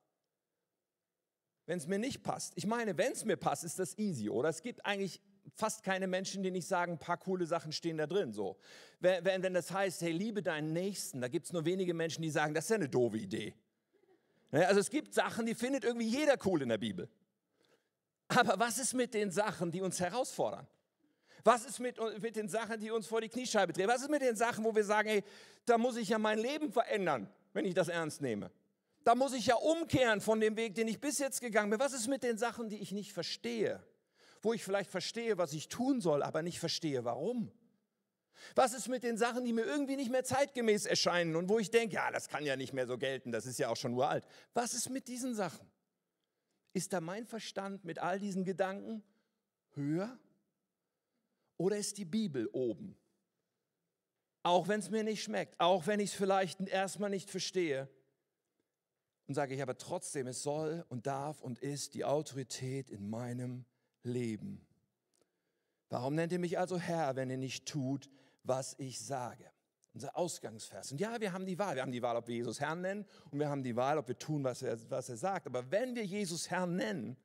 [1.67, 2.53] wenn es mir nicht passt?
[2.57, 4.49] Ich meine, wenn es mir passt, ist das easy, oder?
[4.49, 5.21] Es gibt eigentlich
[5.59, 8.33] fast keine Menschen, die nicht sagen, ein paar coole Sachen stehen da drin.
[8.33, 8.57] So.
[9.01, 12.31] Wenn, wenn das heißt, hey, liebe deinen Nächsten, da gibt es nur wenige Menschen, die
[12.31, 13.55] sagen, das ist ja eine doofe Idee.
[14.53, 17.09] Also es gibt Sachen, die findet irgendwie jeder cool in der Bibel.
[18.29, 20.67] Aber was ist mit den Sachen, die uns herausfordern?
[21.45, 23.89] Was ist mit, mit den Sachen, die uns vor die Kniescheibe drehen?
[23.89, 25.25] Was ist mit den Sachen, wo wir sagen, hey,
[25.65, 28.51] da muss ich ja mein Leben verändern, wenn ich das ernst nehme?
[29.03, 31.81] Da muss ich ja umkehren von dem Weg, den ich bis jetzt gegangen bin.
[31.81, 33.83] Was ist mit den Sachen, die ich nicht verstehe?
[34.43, 37.51] Wo ich vielleicht verstehe, was ich tun soll, aber nicht verstehe, warum?
[38.55, 41.71] Was ist mit den Sachen, die mir irgendwie nicht mehr zeitgemäß erscheinen und wo ich
[41.71, 44.25] denke, ja, das kann ja nicht mehr so gelten, das ist ja auch schon uralt.
[44.55, 45.69] Was ist mit diesen Sachen?
[46.73, 49.03] Ist da mein Verstand mit all diesen Gedanken
[49.75, 50.19] höher
[51.57, 52.97] oder ist die Bibel oben?
[54.45, 57.89] Auch wenn es mir nicht schmeckt, auch wenn ich es vielleicht erstmal nicht verstehe.
[59.27, 63.57] Und sage ich aber trotzdem, es soll und darf und ist die Autorität in meinem
[63.57, 63.78] Leben.
[65.89, 68.11] Warum nennt ihr mich also Herr, wenn ihr nicht tut,
[68.43, 69.51] was ich sage?
[69.95, 70.93] Unser Ausgangsvers.
[70.93, 71.75] Und ja, wir haben die Wahl.
[71.75, 74.07] Wir haben die Wahl, ob wir Jesus Herrn nennen und wir haben die Wahl, ob
[74.07, 75.47] wir tun, was er, was er sagt.
[75.47, 77.17] Aber wenn wir Jesus Herrn nennen,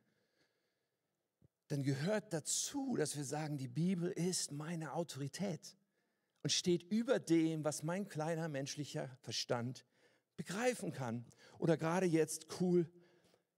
[1.67, 5.77] dann gehört dazu, dass wir sagen, die Bibel ist meine Autorität
[6.41, 9.85] und steht über dem, was mein kleiner menschlicher Verstand
[10.35, 11.25] begreifen kann
[11.57, 12.89] oder gerade jetzt cool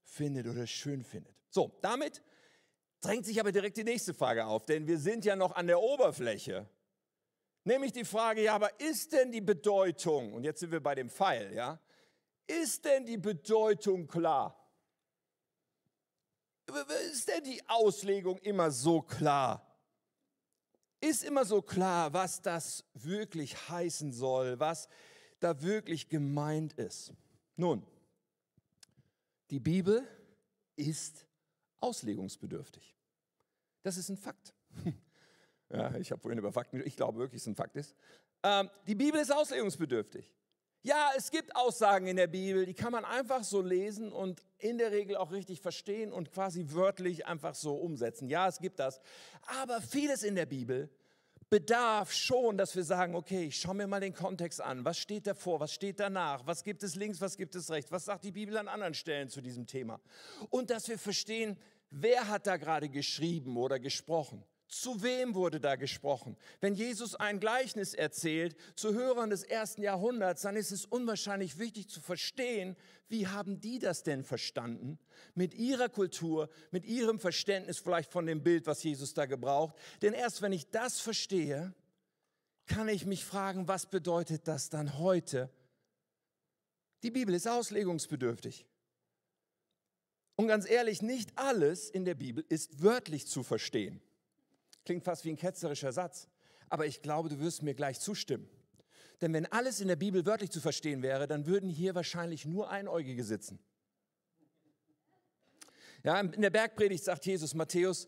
[0.02, 1.34] findet oder schön findet.
[1.50, 2.22] So, damit
[3.06, 5.80] drängt sich aber direkt die nächste Frage auf, denn wir sind ja noch an der
[5.80, 6.68] Oberfläche.
[7.62, 11.08] Nämlich die Frage, ja, aber ist denn die Bedeutung, und jetzt sind wir bei dem
[11.08, 11.80] Pfeil, ja,
[12.46, 14.60] ist denn die Bedeutung klar?
[17.12, 19.62] Ist denn die Auslegung immer so klar?
[21.00, 24.88] Ist immer so klar, was das wirklich heißen soll, was
[25.38, 27.12] da wirklich gemeint ist?
[27.54, 27.86] Nun,
[29.50, 30.06] die Bibel
[30.74, 31.25] ist
[31.80, 32.94] auslegungsbedürftig.
[33.82, 34.54] Das ist ein Fakt.
[35.68, 37.96] Ja, ich habe vorhin über Fakten, ich glaube wirklich, es ein Fakt ist.
[38.44, 40.32] Ähm, die Bibel ist auslegungsbedürftig.
[40.82, 44.78] Ja, es gibt Aussagen in der Bibel, die kann man einfach so lesen und in
[44.78, 48.28] der Regel auch richtig verstehen und quasi wörtlich einfach so umsetzen.
[48.28, 49.00] Ja, es gibt das.
[49.60, 50.88] Aber vieles in der Bibel
[51.50, 54.84] bedarf schon, dass wir sagen, okay, ich schaue mir mal den Kontext an.
[54.84, 55.60] Was steht davor?
[55.60, 56.46] Was steht danach?
[56.46, 57.20] Was gibt es links?
[57.20, 57.92] Was gibt es rechts?
[57.92, 60.00] Was sagt die Bibel an anderen Stellen zu diesem Thema?
[60.50, 61.56] Und dass wir verstehen,
[61.90, 64.44] wer hat da gerade geschrieben oder gesprochen?
[64.68, 66.36] Zu wem wurde da gesprochen?
[66.60, 71.88] Wenn Jesus ein Gleichnis erzählt zu Hörern des ersten Jahrhunderts, dann ist es unwahrscheinlich wichtig
[71.88, 72.76] zu verstehen,
[73.08, 74.98] wie haben die das denn verstanden?
[75.34, 79.76] Mit ihrer Kultur, mit ihrem Verständnis vielleicht von dem Bild, was Jesus da gebraucht.
[80.02, 81.72] Denn erst wenn ich das verstehe,
[82.66, 85.48] kann ich mich fragen, was bedeutet das dann heute?
[87.04, 88.66] Die Bibel ist auslegungsbedürftig.
[90.34, 94.02] Und ganz ehrlich, nicht alles in der Bibel ist wörtlich zu verstehen.
[94.86, 96.28] Klingt fast wie ein ketzerischer Satz.
[96.68, 98.48] Aber ich glaube, du wirst mir gleich zustimmen.
[99.20, 102.70] Denn wenn alles in der Bibel wörtlich zu verstehen wäre, dann würden hier wahrscheinlich nur
[102.70, 103.58] Einäugige sitzen.
[106.04, 108.06] Ja, in der Bergpredigt sagt Jesus, Matthäus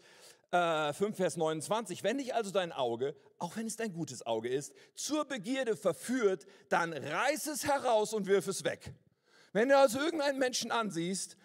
[0.52, 4.48] äh, 5, Vers 29, wenn dich also dein Auge, auch wenn es dein gutes Auge
[4.48, 8.94] ist, zur Begierde verführt, dann reiß es heraus und wirf es weg.
[9.52, 11.36] Wenn du also irgendeinen Menschen ansiehst,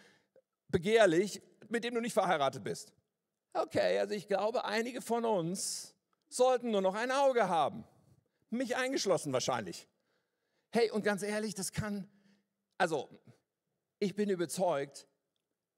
[0.67, 2.93] begehrlich, mit dem du nicht verheiratet bist,
[3.53, 5.95] Okay, also ich glaube, einige von uns
[6.27, 7.85] sollten nur noch ein Auge haben.
[8.49, 9.87] Mich eingeschlossen wahrscheinlich.
[10.71, 12.09] Hey, und ganz ehrlich, das kann,
[12.77, 13.09] also
[13.99, 15.07] ich bin überzeugt,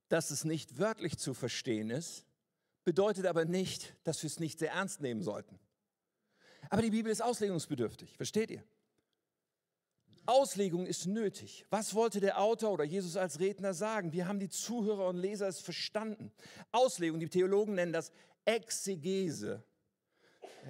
[0.08, 2.26] dass es nicht wörtlich zu verstehen ist,
[2.86, 5.60] bedeutet aber nicht, dass wir es nicht sehr ernst nehmen sollten.
[6.70, 8.64] Aber die Bibel ist auslegungsbedürftig, versteht ihr?
[10.26, 11.66] Auslegung ist nötig.
[11.70, 14.14] Was wollte der Autor oder Jesus als Redner sagen?
[14.14, 16.32] Wir haben die Zuhörer und Leser es verstanden.
[16.72, 18.12] Auslegung, die Theologen nennen das
[18.46, 19.64] Exegese.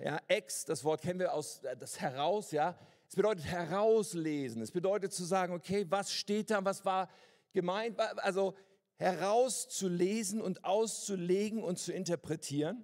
[0.04, 2.78] Ja, ex, das Wort kennen wir aus äh, das heraus, ja.
[3.08, 4.62] Es bedeutet herauslesen.
[4.62, 7.10] Es bedeutet zu sagen, okay, was steht da, was war
[7.54, 8.00] gemeint?
[8.00, 8.56] Also
[8.98, 12.84] herauszulesen und auszulegen und zu interpretieren,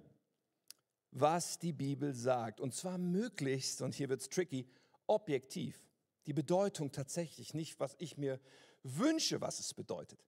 [1.10, 2.60] was die Bibel sagt.
[2.60, 4.66] Und zwar möglichst, und hier wird es tricky,
[5.06, 5.82] objektiv
[6.26, 8.40] die Bedeutung tatsächlich, nicht was ich mir
[8.82, 10.18] wünsche, was es bedeutet.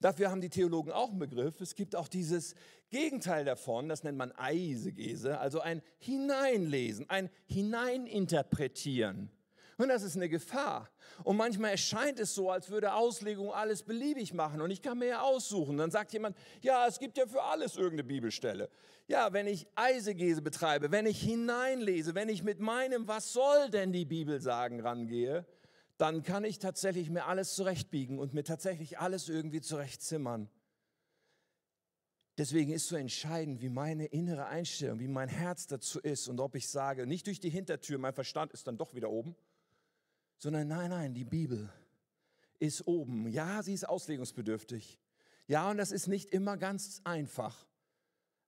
[0.00, 1.60] Dafür haben die Theologen auch einen Begriff.
[1.60, 2.54] Es gibt auch dieses
[2.90, 9.30] Gegenteil davon, das nennt man Eisegese, also ein Hineinlesen, ein Hineininterpretieren.
[9.78, 10.90] Und das ist eine Gefahr.
[11.22, 15.06] Und manchmal erscheint es so, als würde Auslegung alles beliebig machen und ich kann mir
[15.06, 15.78] ja aussuchen.
[15.78, 18.70] Dann sagt jemand, ja, es gibt ja für alles irgendeine Bibelstelle.
[19.06, 23.92] Ja, wenn ich Eisegese betreibe, wenn ich hineinlese, wenn ich mit meinem, was soll denn
[23.92, 25.46] die Bibel sagen, rangehe,
[25.96, 30.50] dann kann ich tatsächlich mir alles zurechtbiegen und mir tatsächlich alles irgendwie zurechtzimmern.
[32.36, 36.56] Deswegen ist so entscheidend, wie meine innere Einstellung, wie mein Herz dazu ist und ob
[36.56, 39.36] ich sage, nicht durch die Hintertür, mein Verstand ist dann doch wieder oben,
[40.38, 41.68] sondern nein, nein, die Bibel
[42.58, 43.28] ist oben.
[43.28, 44.98] Ja, sie ist auslegungsbedürftig.
[45.46, 47.66] Ja, und das ist nicht immer ganz einfach.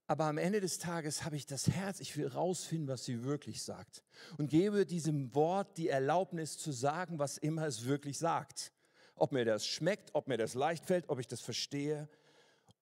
[0.06, 3.62] Aber am Ende des Tages habe ich das Herz, ich will rausfinden, was sie wirklich
[3.62, 4.02] sagt.
[4.38, 8.72] Und gebe diesem Wort die Erlaubnis zu sagen, was immer es wirklich sagt.
[9.14, 12.08] Ob mir das schmeckt, ob mir das leicht fällt, ob ich das verstehe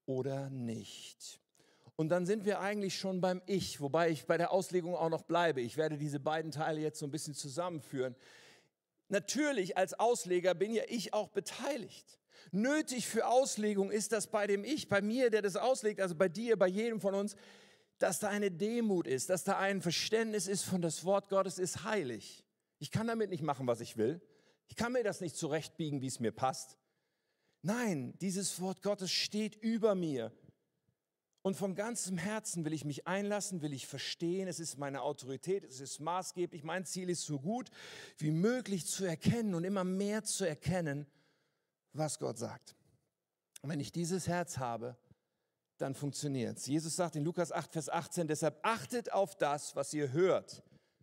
[0.07, 1.39] oder nicht.
[1.97, 5.23] Und dann sind wir eigentlich schon beim Ich, wobei ich bei der Auslegung auch noch
[5.23, 5.61] bleibe.
[5.61, 8.15] Ich werde diese beiden Teile jetzt so ein bisschen zusammenführen.
[9.09, 12.19] Natürlich als Ausleger bin ja ich auch beteiligt
[12.53, 16.29] nötig für Auslegung ist, dass bei dem Ich, bei mir, der das auslegt, also bei
[16.29, 17.37] dir, bei jedem von uns,
[17.99, 21.85] dass da eine Demut ist, dass da ein Verständnis ist von das Wort Gottes ist
[21.85, 22.45] heilig.
[22.79, 24.21] Ich kann damit nicht machen, was ich will.
[24.69, 26.79] Ich kann mir das nicht zurechtbiegen, wie es mir passt.
[27.63, 30.33] Nein, dieses Wort Gottes steht über mir.
[31.43, 35.65] Und von ganzem Herzen will ich mich einlassen, will ich verstehen, es ist meine Autorität,
[35.65, 36.65] es ist maßgeblich.
[36.65, 37.71] Mein Ziel ist so gut
[38.19, 41.07] wie möglich zu erkennen und immer mehr zu erkennen,
[41.93, 42.77] was Gott sagt.
[43.63, 44.97] Und wenn ich dieses Herz habe,
[45.79, 46.67] dann funktioniert es.
[46.67, 50.63] Jesus sagt in Lukas 8, Vers 18, deshalb achtet auf das, was ihr hört.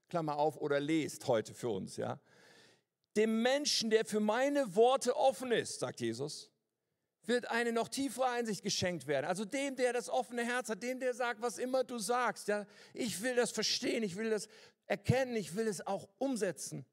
[0.09, 2.19] Klammer auf oder lest heute für uns, ja.
[3.15, 6.51] Dem Menschen, der für meine Worte offen ist, sagt Jesus,
[7.27, 9.25] wird eine noch tiefere Einsicht geschenkt werden.
[9.25, 12.65] Also dem, der das offene Herz hat, dem, der sagt, was immer du sagst, ja,
[12.93, 14.47] ich will das verstehen, ich will das
[14.85, 16.85] erkennen, ich will es auch umsetzen.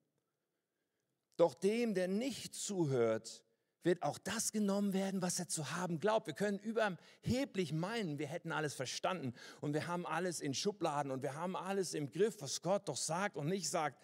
[1.36, 3.42] Doch dem, der nicht zuhört,
[3.82, 6.26] wird auch das genommen werden, was er zu haben glaubt.
[6.26, 11.22] Wir können überheblich meinen, wir hätten alles verstanden und wir haben alles in Schubladen und
[11.22, 14.00] wir haben alles im Griff, was Gott doch sagt und nicht sagt.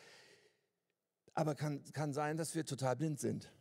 [1.34, 3.52] Aber kann, kann sein, dass wir total blind sind.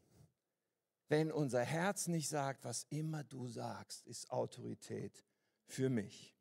[1.09, 5.23] Wenn unser Herz nicht sagt, was immer du sagst, ist Autorität
[5.65, 6.37] für mich.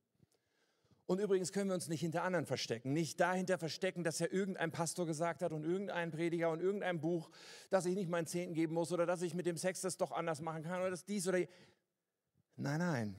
[1.06, 2.92] Und übrigens können wir uns nicht hinter anderen verstecken.
[2.92, 7.30] Nicht dahinter verstecken, dass ja irgendein Pastor gesagt hat und irgendein Prediger und irgendein Buch,
[7.70, 10.10] dass ich nicht meinen Zehnten geben muss oder dass ich mit dem Sex das doch
[10.10, 11.38] anders machen kann oder dass dies oder.
[12.56, 13.16] Nein, nein.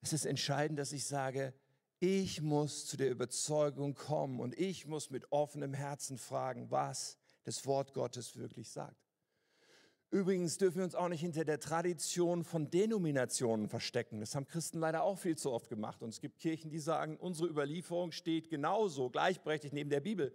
[0.00, 1.52] Es ist entscheidend, dass ich sage,
[2.00, 7.66] ich muss zu der Überzeugung kommen und ich muss mit offenem Herzen fragen, was das
[7.66, 9.03] Wort Gottes wirklich sagt.
[10.14, 14.20] Übrigens dürfen wir uns auch nicht hinter der Tradition von Denominationen verstecken.
[14.20, 16.04] Das haben Christen leider auch viel zu oft gemacht.
[16.04, 20.32] Und es gibt Kirchen, die sagen, unsere Überlieferung steht genauso gleichberechtigt neben der Bibel.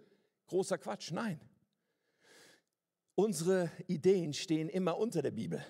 [0.48, 1.40] Großer Quatsch, nein.
[3.14, 5.64] Unsere Ideen stehen immer unter der Bibel.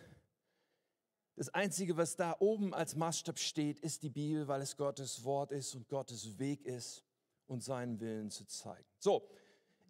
[1.37, 5.53] Das Einzige, was da oben als Maßstab steht, ist die Bibel, weil es Gottes Wort
[5.53, 7.05] ist und Gottes Weg ist,
[7.47, 8.89] uns seinen Willen zu zeigen.
[8.99, 9.31] So,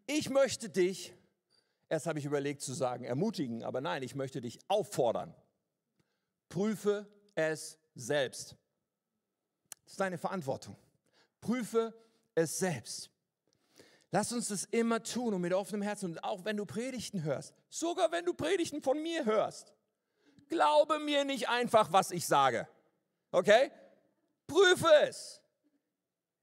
[0.06, 1.14] ich möchte dich
[1.90, 5.34] Erst habe ich überlegt zu sagen, ermutigen, aber nein, ich möchte dich auffordern.
[6.48, 8.56] Prüfe es selbst.
[9.84, 10.76] Das ist deine Verantwortung.
[11.40, 11.92] Prüfe
[12.36, 13.10] es selbst.
[14.12, 17.54] Lass uns das immer tun und mit offenem Herzen und auch wenn du Predigten hörst,
[17.68, 19.74] sogar wenn du Predigten von mir hörst,
[20.48, 22.68] glaube mir nicht einfach, was ich sage.
[23.32, 23.72] Okay?
[24.46, 25.40] Prüfe es.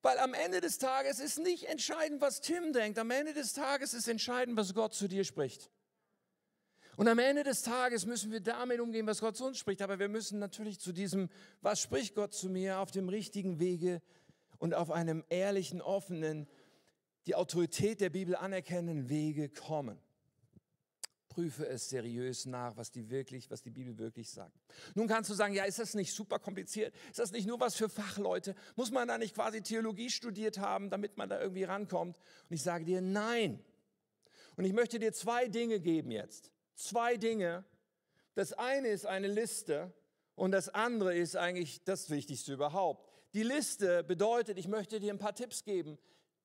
[0.07, 2.97] Weil am Ende des Tages ist nicht entscheidend, was Tim denkt.
[2.97, 5.69] Am Ende des Tages ist entscheidend, was Gott zu dir spricht.
[6.95, 9.81] Und am Ende des Tages müssen wir damit umgehen, was Gott zu uns spricht.
[9.81, 11.27] Aber wir müssen natürlich zu diesem,
[11.59, 14.01] was spricht Gott zu mir, auf dem richtigen Wege
[14.59, 16.47] und auf einem ehrlichen, offenen,
[17.25, 19.99] die Autorität der Bibel anerkennenden Wege kommen
[21.37, 24.57] prüfe es seriös nach, was die wirklich, was die Bibel wirklich sagt.
[24.95, 26.95] Nun kannst du sagen, ja, ist das nicht super kompliziert?
[27.11, 28.55] Ist das nicht nur was für Fachleute?
[28.75, 32.17] Muss man da nicht quasi Theologie studiert haben, damit man da irgendwie rankommt?
[32.49, 33.63] Und ich sage dir, nein.
[34.55, 36.51] Und ich möchte dir zwei Dinge geben jetzt.
[36.73, 37.63] Zwei Dinge.
[38.33, 39.93] Das eine ist eine Liste
[40.33, 43.07] und das andere ist eigentlich das Wichtigste überhaupt.
[43.35, 45.99] Die Liste bedeutet, ich möchte dir ein paar Tipps geben,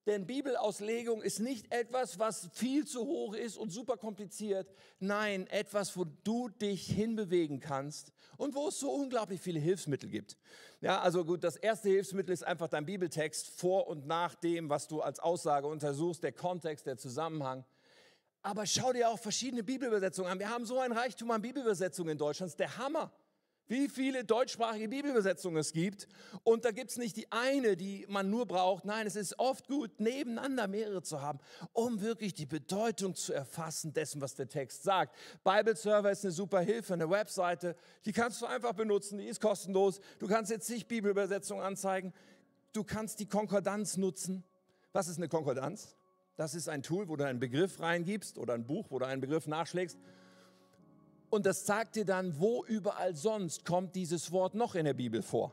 [0.07, 4.68] denn Bibelauslegung ist nicht etwas, was viel zu hoch ist und super kompliziert.
[4.98, 10.36] Nein, etwas, wo du dich hinbewegen kannst und wo es so unglaublich viele Hilfsmittel gibt.
[10.80, 14.88] Ja, also gut, das erste Hilfsmittel ist einfach dein Bibeltext vor und nach dem, was
[14.88, 17.64] du als Aussage untersuchst, der Kontext, der Zusammenhang.
[18.42, 20.38] Aber schau dir auch verschiedene Bibelübersetzungen an.
[20.40, 23.12] Wir haben so ein Reichtum an Bibelübersetzungen in Deutschland, das ist der Hammer.
[23.73, 26.07] Wie viele deutschsprachige Bibelübersetzungen es gibt.
[26.45, 28.85] Und da gibt es nicht die eine, die man nur braucht.
[28.85, 31.41] Nein, es ist oft gut, nebeneinander mehrere zu haben,
[31.73, 35.16] um wirklich die Bedeutung zu erfassen dessen, was der Text sagt.
[35.43, 39.41] Bible Server ist eine super Hilfe, eine Webseite, die kannst du einfach benutzen, die ist
[39.41, 40.01] kostenlos.
[40.18, 42.12] Du kannst jetzt nicht Bibelübersetzungen anzeigen.
[42.75, 44.45] Du kannst die Konkordanz nutzen.
[44.93, 45.97] Was ist eine Konkordanz?
[46.37, 49.23] Das ist ein Tool, wo du einen Begriff reingibst oder ein Buch, wo du einen
[49.23, 49.99] Begriff nachschlägst
[51.33, 55.22] und das sagt dir dann, wo überall sonst kommt dieses Wort noch in der Bibel
[55.22, 55.51] vor.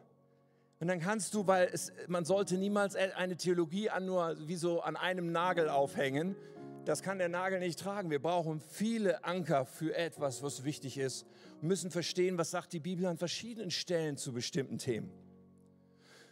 [0.82, 4.82] Und dann kannst du, weil es, man sollte niemals eine Theologie an nur wie so
[4.82, 6.36] an einem Nagel aufhängen.
[6.84, 8.10] Das kann der Nagel nicht tragen.
[8.10, 11.26] Wir brauchen viele Anker für etwas, was wichtig ist.
[11.62, 15.10] Wir müssen verstehen, was sagt die Bibel an verschiedenen Stellen zu bestimmten Themen.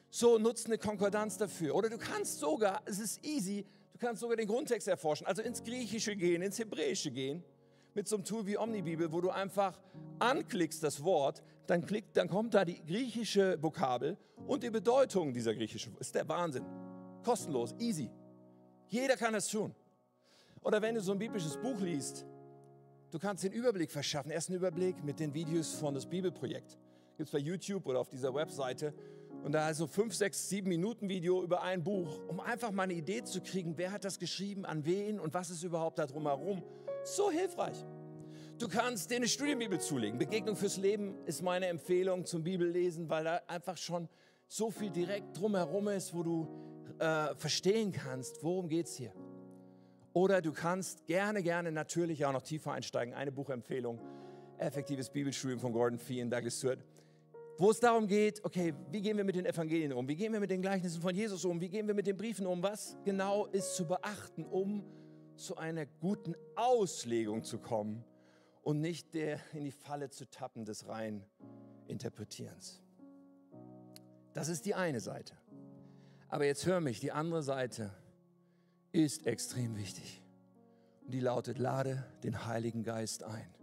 [0.10, 1.74] So, nutzt eine Konkordanz dafür.
[1.74, 5.64] Oder du kannst sogar, es ist easy, du kannst sogar den Grundtext erforschen, also ins
[5.64, 7.46] Griechische gehen, ins Hebräische gehen
[7.98, 9.82] mit so einem Tool wie Omnibibel, wo du einfach
[10.20, 15.56] anklickst das Wort, dann, klickt, dann kommt da die griechische Vokabel und die Bedeutung dieser
[15.56, 15.98] griechischen.
[15.98, 16.64] Ist der Wahnsinn.
[17.24, 18.12] Kostenlos, easy.
[18.88, 19.74] Jeder kann das tun.
[20.62, 22.24] Oder wenn du so ein biblisches Buch liest,
[23.10, 24.30] du kannst den Überblick verschaffen.
[24.30, 26.78] Erst einen Überblick mit den Videos von das Bibelprojekt.
[27.18, 28.94] Gibt es bei YouTube oder auf dieser Webseite.
[29.44, 32.94] Und da also fünf, sechs, sieben Minuten Video über ein Buch, um einfach mal eine
[32.94, 36.62] Idee zu kriegen, wer hat das geschrieben, an wen und was ist überhaupt da drumherum.
[37.08, 37.86] So hilfreich.
[38.60, 40.20] Du kannst dir eine Studienbibel zulegen.
[40.20, 44.10] Begegnung fürs Leben ist meine Empfehlung zum Bibellesen, weil da einfach schon
[44.46, 46.48] so viel direkt drumherum ist, wo du
[47.00, 49.14] äh, verstehen kannst, worum es hier.
[50.12, 53.14] Oder du kannst gerne, gerne natürlich auch noch tiefer einsteigen.
[53.14, 54.02] Eine Buchempfehlung,
[54.58, 56.84] Effektives Bibelstudium von Gordon Fee und Douglas Stewart,
[57.58, 60.10] wo es darum geht, okay, wie gehen wir mit den Evangelien um?
[60.10, 61.62] Wie gehen wir mit den Gleichnissen von Jesus um?
[61.62, 62.62] Wie gehen wir mit den Briefen um?
[62.62, 64.84] Was genau ist zu beachten, um
[65.38, 68.04] zu einer guten Auslegung zu kommen
[68.64, 71.24] und nicht der in die Falle zu tappen des reinen
[71.88, 72.82] Interpretierens.
[74.34, 75.36] Das ist die eine Seite.
[76.28, 77.94] Aber jetzt hör mich, die andere Seite
[78.92, 80.22] ist extrem wichtig.
[81.06, 83.57] Und die lautet, lade den Heiligen Geist ein.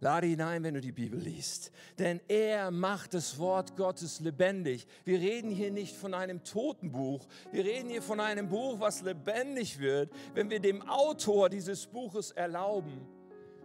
[0.00, 1.72] Lade ihn ein, wenn du die Bibel liest.
[1.98, 4.86] Denn er macht das Wort Gottes lebendig.
[5.04, 7.26] Wir reden hier nicht von einem toten Buch.
[7.50, 12.30] Wir reden hier von einem Buch, was lebendig wird, wenn wir dem Autor dieses Buches
[12.30, 13.08] erlauben,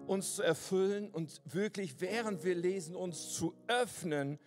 [0.08, 4.40] uns zu erfüllen und wirklich, während wir lesen, uns zu öffnen,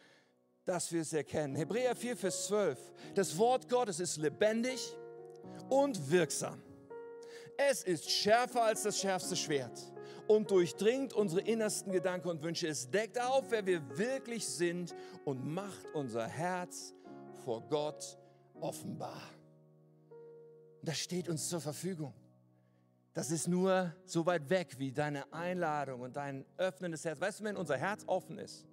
[0.65, 1.55] dass wir es erkennen.
[1.55, 2.79] Hebräer 4, Vers 12.
[3.15, 4.93] Das Wort Gottes ist lebendig
[5.69, 6.61] und wirksam.
[7.57, 9.96] Es ist schärfer als das schärfste Schwert
[10.29, 12.69] und durchdringt unsere innersten Gedanken und Wünsche.
[12.69, 16.95] Es deckt auf, wer wir wirklich sind und macht unser Herz
[17.45, 18.19] vor Gott
[18.61, 19.23] offenbar.
[20.83, 22.15] Das steht uns zur Verfügung.
[23.13, 27.21] Das ist nur so weit weg wie deine Einladung und dein öffnendes Herz.
[27.21, 28.67] Weißt du, wenn unser Herz offen ist,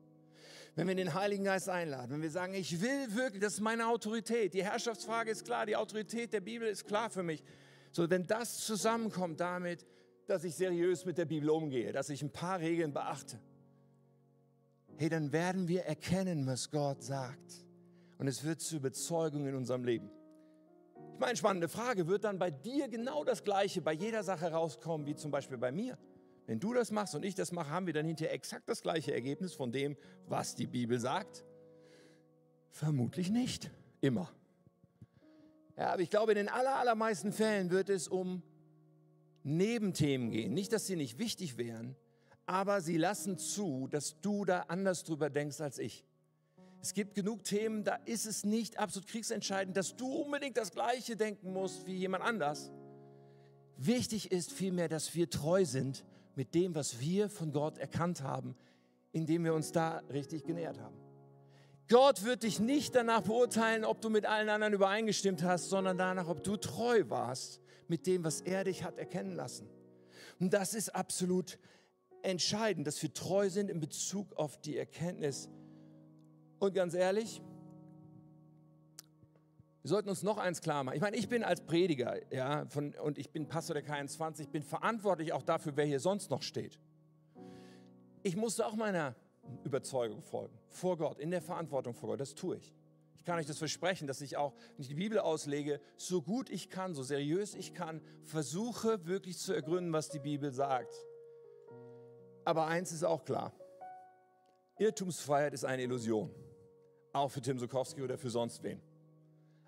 [0.75, 3.87] wenn wir den Heiligen Geist einladen, wenn wir sagen, ich will wirklich, das ist meine
[3.87, 7.43] Autorität, die Herrschaftsfrage ist klar, die Autorität der Bibel ist klar für mich.
[7.91, 9.85] So, wenn das zusammenkommt damit,
[10.27, 13.39] dass ich seriös mit der Bibel umgehe, dass ich ein paar Regeln beachte,
[14.97, 17.65] hey, dann werden wir erkennen, was Gott sagt.
[18.17, 20.09] Und es wird zur Überzeugung in unserem Leben.
[21.13, 25.05] Ich meine, spannende Frage, wird dann bei dir genau das Gleiche bei jeder Sache rauskommen,
[25.07, 25.97] wie zum Beispiel bei mir?
[26.45, 29.13] Wenn du das machst und ich das mache, haben wir dann hinterher exakt das gleiche
[29.13, 29.95] Ergebnis von dem,
[30.27, 31.43] was die Bibel sagt?
[32.69, 33.71] Vermutlich nicht.
[34.01, 34.29] Immer.
[35.77, 38.43] Ja, aber ich glaube, in den aller, allermeisten Fällen wird es um
[39.43, 40.53] Nebenthemen gehen.
[40.53, 41.95] Nicht, dass sie nicht wichtig wären,
[42.45, 46.05] aber sie lassen zu, dass du da anders drüber denkst als ich.
[46.81, 51.15] Es gibt genug Themen, da ist es nicht absolut kriegsentscheidend, dass du unbedingt das Gleiche
[51.15, 52.71] denken musst wie jemand anders.
[53.77, 56.03] Wichtig ist vielmehr, dass wir treu sind
[56.35, 58.55] mit dem, was wir von Gott erkannt haben,
[59.13, 60.97] indem wir uns da richtig genähert haben.
[61.89, 66.27] Gott wird dich nicht danach beurteilen, ob du mit allen anderen übereingestimmt hast, sondern danach,
[66.27, 69.67] ob du treu warst mit dem, was er dich hat erkennen lassen.
[70.39, 71.59] Und das ist absolut
[72.21, 75.49] entscheidend, dass wir treu sind in Bezug auf die Erkenntnis.
[76.59, 77.41] Und ganz ehrlich,
[79.81, 80.95] wir sollten uns noch eins klar machen.
[80.95, 84.63] Ich meine, ich bin als Prediger ja, von, und ich bin Pastor der K21, bin
[84.63, 86.79] verantwortlich auch dafür, wer hier sonst noch steht.
[88.23, 89.15] Ich musste auch meiner
[89.65, 92.21] Überzeugung folgen, vor Gott, in der Verantwortung vor Gott.
[92.21, 92.73] Das tue ich.
[93.23, 96.49] Ich kann euch das versprechen, dass ich auch, wenn ich die Bibel auslege, so gut
[96.49, 100.93] ich kann, so seriös ich kann, versuche wirklich zu ergründen, was die Bibel sagt.
[102.43, 103.53] Aber eins ist auch klar.
[104.77, 106.35] Irrtumsfreiheit ist eine Illusion.
[107.13, 108.81] Auch für Tim Sokowski oder für sonst wen.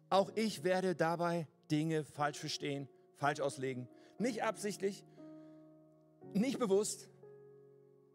[0.10, 3.88] Auch ich werde dabei Dinge falsch verstehen, falsch auslegen.
[4.18, 5.06] Nicht absichtlich,
[6.34, 7.10] nicht bewusst,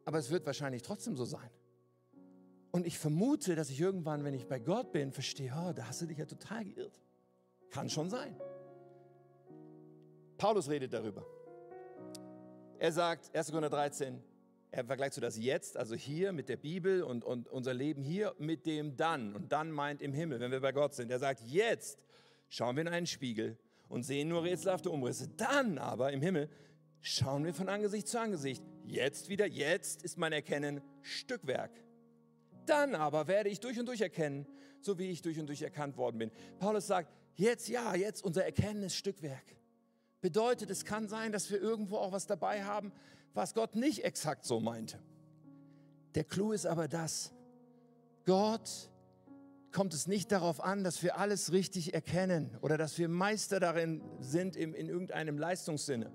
[0.05, 1.49] aber es wird wahrscheinlich trotzdem so sein.
[2.72, 6.02] Und ich vermute, dass ich irgendwann, wenn ich bei Gott bin, verstehe, oh, da hast
[6.02, 7.00] du dich ja total geirrt.
[7.70, 8.36] Kann schon sein.
[10.38, 11.26] Paulus redet darüber.
[12.78, 13.48] Er sagt, 1.
[13.50, 14.22] Korinther 13,
[14.70, 18.34] er vergleicht so das Jetzt, also hier mit der Bibel und, und unser Leben hier
[18.38, 19.34] mit dem Dann.
[19.34, 21.10] Und dann meint im Himmel, wenn wir bei Gott sind.
[21.10, 21.98] Er sagt, jetzt
[22.48, 23.58] schauen wir in einen Spiegel
[23.88, 25.28] und sehen nur rätselhafte Umrisse.
[25.36, 26.48] Dann aber im Himmel
[27.00, 28.62] schauen wir von Angesicht zu Angesicht.
[28.86, 31.72] Jetzt wieder, jetzt ist mein Erkennen Stückwerk.
[32.70, 34.46] Dann aber werde ich durch und durch erkennen,
[34.80, 36.30] so wie ich durch und durch erkannt worden bin.
[36.60, 39.56] Paulus sagt, jetzt ja, jetzt unser Erkennen ist Stückwerk.
[40.20, 42.92] Bedeutet, es kann sein, dass wir irgendwo auch was dabei haben,
[43.34, 45.00] was Gott nicht exakt so meinte.
[46.14, 47.32] Der Clou ist aber das,
[48.24, 48.88] Gott
[49.72, 54.00] kommt es nicht darauf an, dass wir alles richtig erkennen oder dass wir Meister darin
[54.20, 56.12] sind in, in irgendeinem Leistungssinne,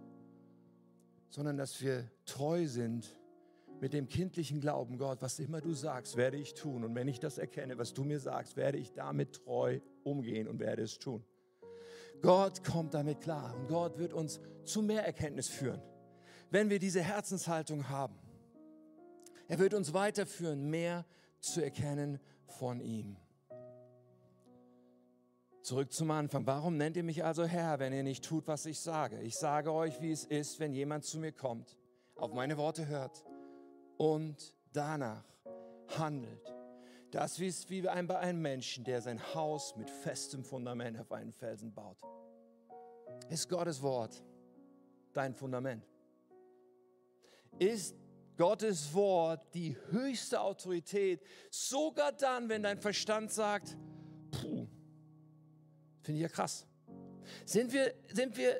[1.30, 3.14] sondern dass wir treu sind
[3.82, 6.84] mit dem kindlichen Glauben, Gott, was immer du sagst, werde ich tun.
[6.84, 10.60] Und wenn ich das erkenne, was du mir sagst, werde ich damit treu umgehen und
[10.60, 11.24] werde es tun.
[12.22, 15.82] Gott kommt damit klar und Gott wird uns zu mehr Erkenntnis führen,
[16.50, 18.16] wenn wir diese Herzenshaltung haben.
[19.48, 21.06] Er wird uns weiterführen, mehr
[21.40, 23.18] zu erkennen von ihm.
[25.62, 26.48] Zurück zum Anfang.
[26.48, 29.20] Warum nennt ihr mich also Herr, wenn ihr nicht tut, was ich sage?
[29.22, 31.78] Ich sage euch, wie es ist, wenn jemand zu mir kommt,
[32.16, 33.24] auf meine Worte hört
[33.98, 35.24] und danach
[35.98, 36.54] handelt.
[37.12, 41.74] Das ist wie bei einem Menschen, der sein Haus mit festem Fundament auf einen Felsen
[41.74, 41.98] baut.
[43.30, 44.22] Ist Gottes Wort
[45.14, 45.86] dein Fundament?
[47.58, 47.96] Ist
[48.38, 53.78] Gottes Wort die höchste Autorität, sogar dann, wenn dein Verstand sagt,
[54.30, 54.68] puh,
[56.06, 56.68] Finde ich ja krass.
[57.46, 58.56] Sind wir, sind wir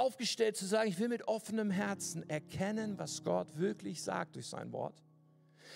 [0.00, 4.72] aufgestellt zu sagen, ich will mit offenem Herzen erkennen, was Gott wirklich sagt durch sein
[4.72, 5.02] Wort?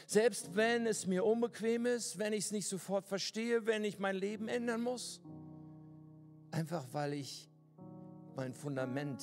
[0.06, 4.16] Selbst wenn es mir unbequem ist, wenn ich es nicht sofort verstehe, wenn ich mein
[4.16, 5.20] Leben ändern muss.
[6.50, 7.48] Einfach weil ich
[8.34, 9.22] mein Fundament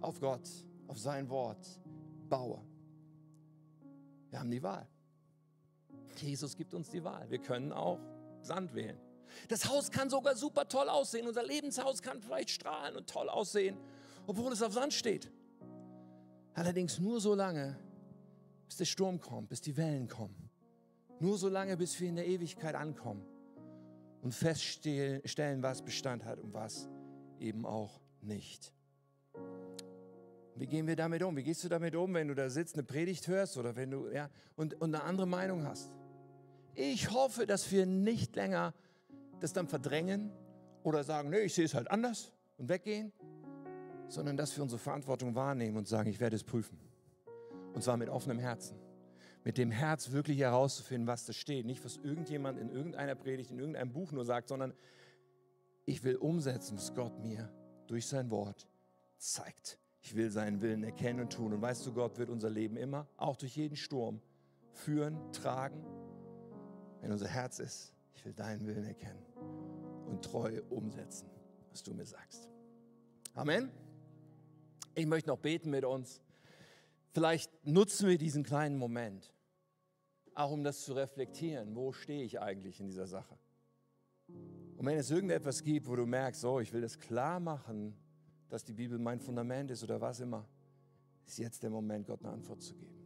[0.00, 0.48] auf Gott,
[0.88, 1.80] auf sein Wort
[2.28, 2.60] baue.
[4.30, 4.86] Wir haben die Wahl.
[6.16, 7.30] Jesus gibt uns die Wahl.
[7.30, 8.00] Wir können auch
[8.42, 8.98] Sand wählen.
[9.48, 11.26] Das Haus kann sogar super toll aussehen.
[11.26, 13.76] Unser Lebenshaus kann vielleicht strahlen und toll aussehen,
[14.28, 15.32] obwohl es auf Sand steht.
[16.52, 17.76] Allerdings nur so lange,
[18.66, 20.50] bis der Sturm kommt, bis die Wellen kommen.
[21.18, 23.24] Nur so lange, bis wir in der Ewigkeit ankommen
[24.22, 26.88] und feststellen, was Bestand hat und was
[27.40, 28.72] eben auch nicht.
[30.56, 31.34] Wie gehen wir damit um?
[31.36, 34.10] Wie gehst du damit um, wenn du da sitzt, eine Predigt hörst oder wenn du
[34.10, 35.90] ja und, und eine andere Meinung hast?
[36.74, 38.74] Ich hoffe, dass wir nicht länger
[39.40, 40.30] das dann verdrängen
[40.82, 43.12] oder sagen, nee, ich sehe es halt anders und weggehen,
[44.08, 46.78] sondern dass wir unsere Verantwortung wahrnehmen und sagen, ich werde es prüfen.
[47.74, 48.76] Und zwar mit offenem Herzen.
[49.44, 51.64] Mit dem Herz wirklich herauszufinden, was da steht.
[51.66, 54.74] Nicht, was irgendjemand in irgendeiner Predigt, in irgendeinem Buch nur sagt, sondern
[55.86, 57.50] ich will umsetzen, was Gott mir
[57.86, 58.68] durch sein Wort
[59.16, 59.78] zeigt.
[60.00, 61.52] Ich will seinen Willen erkennen und tun.
[61.52, 64.20] Und weißt du, Gott wird unser Leben immer, auch durch jeden Sturm,
[64.72, 65.84] führen, tragen,
[67.00, 69.22] wenn unser Herz ist ich will deinen Willen erkennen
[70.08, 71.28] und treu umsetzen,
[71.70, 72.48] was du mir sagst.
[73.34, 73.70] Amen.
[74.98, 76.20] Ich möchte noch beten mit uns.
[77.10, 79.32] Vielleicht nutzen wir diesen kleinen Moment,
[80.34, 81.76] auch um das zu reflektieren.
[81.76, 83.38] Wo stehe ich eigentlich in dieser Sache?
[84.26, 87.96] Und wenn es irgendetwas gibt, wo du merkst, so, ich will das klar machen,
[88.48, 90.44] dass die Bibel mein Fundament ist oder was immer,
[91.24, 92.98] ist jetzt der Moment, Gott eine Antwort zu geben.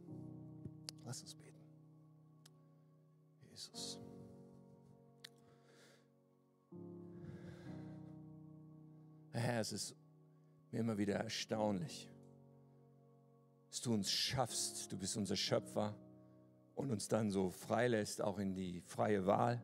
[1.05, 1.61] Lass uns beten.
[3.51, 3.99] Jesus.
[9.31, 9.95] Herr, es ist
[10.73, 12.09] mir immer wieder erstaunlich,
[13.69, 14.91] dass du uns schaffst.
[14.91, 15.95] Du bist unser Schöpfer
[16.75, 19.63] und uns dann so freilässt, auch in die freie Wahl.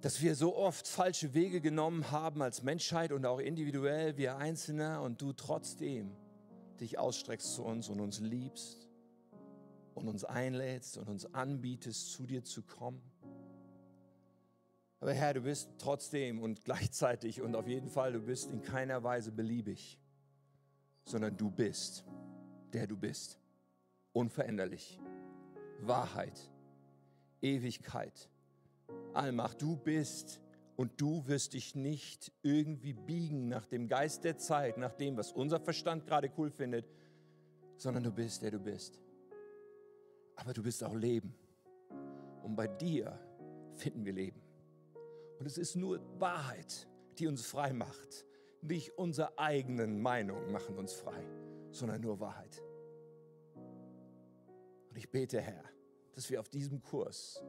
[0.00, 5.00] Dass wir so oft falsche Wege genommen haben als Menschheit und auch individuell, wir Einzelne,
[5.00, 6.10] und du trotzdem
[6.80, 8.88] dich ausstreckst zu uns und uns liebst
[9.94, 13.00] und uns einlädst und uns anbietest, zu dir zu kommen.
[15.06, 19.04] Aber Herr, du bist trotzdem und gleichzeitig und auf jeden Fall, du bist in keiner
[19.04, 20.00] Weise beliebig,
[21.04, 22.04] sondern du bist,
[22.72, 23.38] der du bist.
[24.12, 24.98] Unveränderlich.
[25.80, 26.50] Wahrheit.
[27.40, 28.28] Ewigkeit.
[29.14, 29.62] Allmacht.
[29.62, 30.40] Du bist
[30.74, 35.30] und du wirst dich nicht irgendwie biegen nach dem Geist der Zeit, nach dem, was
[35.30, 36.90] unser Verstand gerade cool findet,
[37.76, 38.98] sondern du bist, der du bist.
[40.34, 41.32] Aber du bist auch Leben.
[42.42, 43.16] Und bei dir
[43.76, 44.45] finden wir Leben.
[45.38, 48.24] Und es ist nur Wahrheit, die uns frei macht.
[48.62, 51.22] Nicht unsere eigenen Meinungen machen uns frei,
[51.70, 52.62] sondern nur Wahrheit.
[54.90, 55.64] Und ich bete, Herr,
[56.14, 57.44] dass wir auf diesem Kurs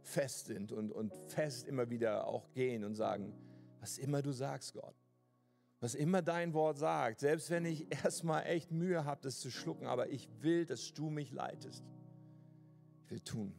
[0.00, 3.32] fest sind und, und fest immer wieder auch gehen und sagen,
[3.80, 4.96] was immer du sagst, Gott,
[5.78, 9.86] was immer dein Wort sagt, selbst wenn ich erstmal echt Mühe habe, das zu schlucken,
[9.86, 11.84] aber ich will, dass du mich leitest.
[13.04, 13.54] Ich will tun,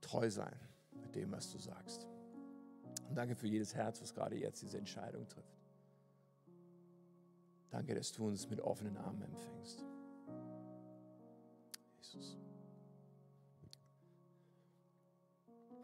[0.00, 0.67] treu sein
[1.08, 2.06] mit dem, was du sagst.
[3.08, 5.58] Und danke für jedes Herz, was gerade jetzt diese Entscheidung trifft.
[7.70, 9.84] Danke, dass du uns mit offenen Armen empfängst.
[11.98, 12.36] Jesus.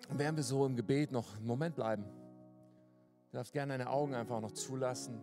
[0.09, 2.05] Und während wir so im Gebet noch einen Moment bleiben,
[3.31, 5.21] du darfst gerne deine Augen einfach noch zulassen.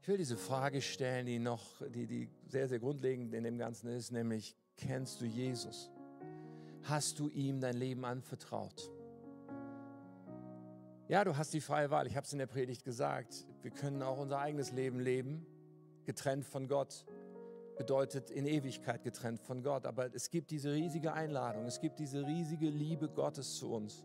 [0.00, 3.88] Ich will diese Frage stellen, die noch, die, die sehr, sehr grundlegend in dem Ganzen
[3.88, 5.90] ist, nämlich, kennst du Jesus?
[6.84, 8.90] Hast du ihm dein Leben anvertraut?
[11.08, 12.06] Ja, du hast die freie Wahl.
[12.06, 13.46] Ich habe es in der Predigt gesagt.
[13.62, 15.46] Wir können auch unser eigenes Leben leben,
[16.04, 17.06] getrennt von Gott.
[17.76, 19.86] Bedeutet in Ewigkeit getrennt von Gott.
[19.86, 24.04] Aber es gibt diese riesige Einladung, es gibt diese riesige Liebe Gottes zu uns,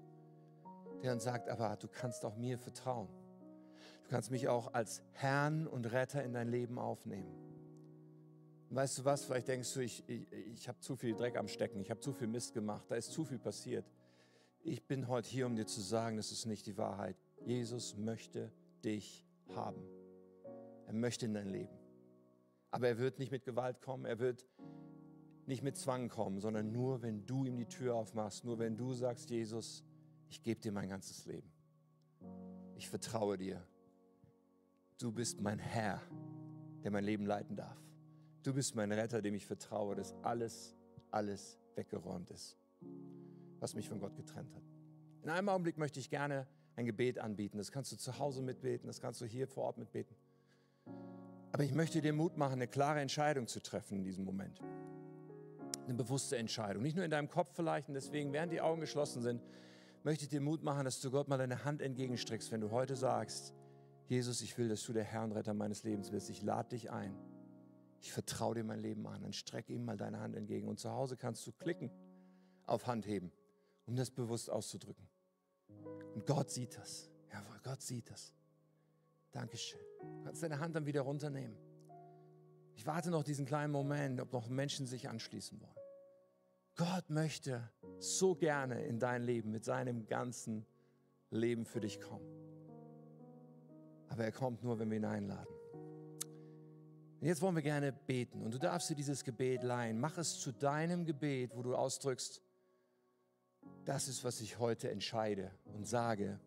[1.02, 3.08] der uns sagt, aber du kannst auch mir vertrauen.
[4.04, 7.47] Du kannst mich auch als Herrn und Retter in dein Leben aufnehmen.
[8.70, 11.80] Weißt du was, vielleicht denkst du, ich, ich, ich habe zu viel Dreck am Stecken,
[11.80, 13.86] ich habe zu viel Mist gemacht, da ist zu viel passiert.
[14.64, 17.16] Ich bin heute hier, um dir zu sagen, das ist nicht die Wahrheit.
[17.46, 18.52] Jesus möchte
[18.84, 19.82] dich haben.
[20.86, 21.78] Er möchte in dein Leben.
[22.72, 24.46] Aber er wird nicht mit Gewalt kommen, er wird
[25.46, 28.94] nicht mit Zwang kommen, sondern nur, wenn du ihm die Tür aufmachst, nur wenn du
[28.94, 29.86] sagst, Jesus,
[30.30, 31.50] ich gebe dir mein ganzes Leben.
[32.76, 33.66] Ich vertraue dir.
[35.00, 36.02] Du bist mein Herr,
[36.84, 37.87] der mein Leben leiten darf.
[38.48, 40.74] Du bist mein Retter, dem ich vertraue, dass alles,
[41.12, 42.56] alles weggeräumt ist,
[43.60, 44.64] was mich von Gott getrennt hat.
[45.22, 47.58] In einem Augenblick möchte ich gerne ein Gebet anbieten.
[47.58, 50.16] Das kannst du zu Hause mitbeten, das kannst du hier vor Ort mitbeten.
[51.52, 54.62] Aber ich möchte dir Mut machen, eine klare Entscheidung zu treffen in diesem Moment.
[55.84, 56.84] Eine bewusste Entscheidung.
[56.84, 59.42] Nicht nur in deinem Kopf vielleicht, und deswegen, während die Augen geschlossen sind,
[60.04, 62.96] möchte ich dir Mut machen, dass du Gott mal deine Hand entgegenstreckst, wenn du heute
[62.96, 63.54] sagst,
[64.08, 66.30] Jesus, ich will, dass du der Herr und Retter meines Lebens bist.
[66.30, 67.14] Ich lade dich ein.
[68.08, 69.22] Ich vertraue dir mein Leben an.
[69.22, 70.70] Dann strecke ihm mal deine Hand entgegen.
[70.70, 71.92] Und zu Hause kannst du klicken
[72.66, 73.34] auf Handheben,
[73.86, 75.10] um das bewusst auszudrücken.
[76.16, 77.12] Und Gott sieht das.
[77.30, 78.34] Jawohl, Gott sieht das.
[79.32, 79.82] Dankeschön.
[80.00, 81.58] Du kannst deine Hand dann wieder runternehmen.
[82.76, 85.76] Ich warte noch diesen kleinen Moment, ob noch Menschen sich anschließen wollen.
[86.78, 90.66] Gott möchte so gerne in dein Leben mit seinem ganzen
[91.30, 92.26] Leben für dich kommen.
[94.08, 95.57] Aber er kommt nur, wenn wir ihn einladen.
[97.20, 100.00] Und jetzt wollen wir gerne beten und du darfst dir dieses Gebet leihen.
[100.00, 102.42] Mach es zu deinem Gebet, wo du ausdrückst,
[103.86, 106.40] das ist, was ich heute entscheide und sage.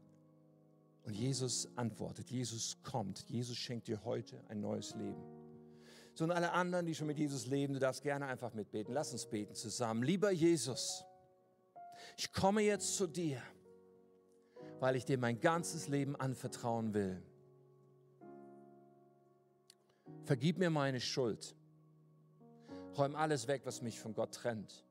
[1.03, 5.23] Und Jesus antwortet, Jesus kommt, Jesus schenkt dir heute ein neues Leben.
[6.15, 8.93] So und alle anderen, die schon mit Jesus leben, du darfst gerne einfach mitbeten.
[8.93, 10.03] Lass uns beten zusammen.
[10.03, 11.05] Lieber Jesus,
[12.17, 13.43] ich komme jetzt zu dir,
[14.79, 17.23] weil ich dir mein ganzes Leben anvertrauen will.
[20.25, 21.57] Vergib mir meine Schuld.
[22.97, 24.85] Räum alles weg, was mich von Gott trennt.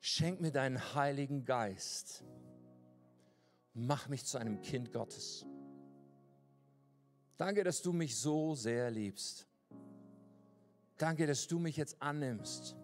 [0.00, 2.24] Schenk mir deinen Heiligen Geist.
[3.74, 5.46] Mach mich zu einem Kind Gottes.
[7.36, 9.46] Danke, dass du mich so sehr liebst.
[10.98, 12.76] Danke, dass du mich jetzt annimmst.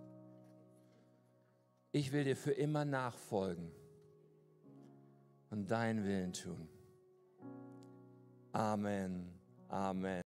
[1.93, 3.71] Ich will dir für immer nachfolgen
[5.51, 6.69] und deinen Willen tun.
[8.53, 9.36] Amen.
[9.71, 10.23] Amen.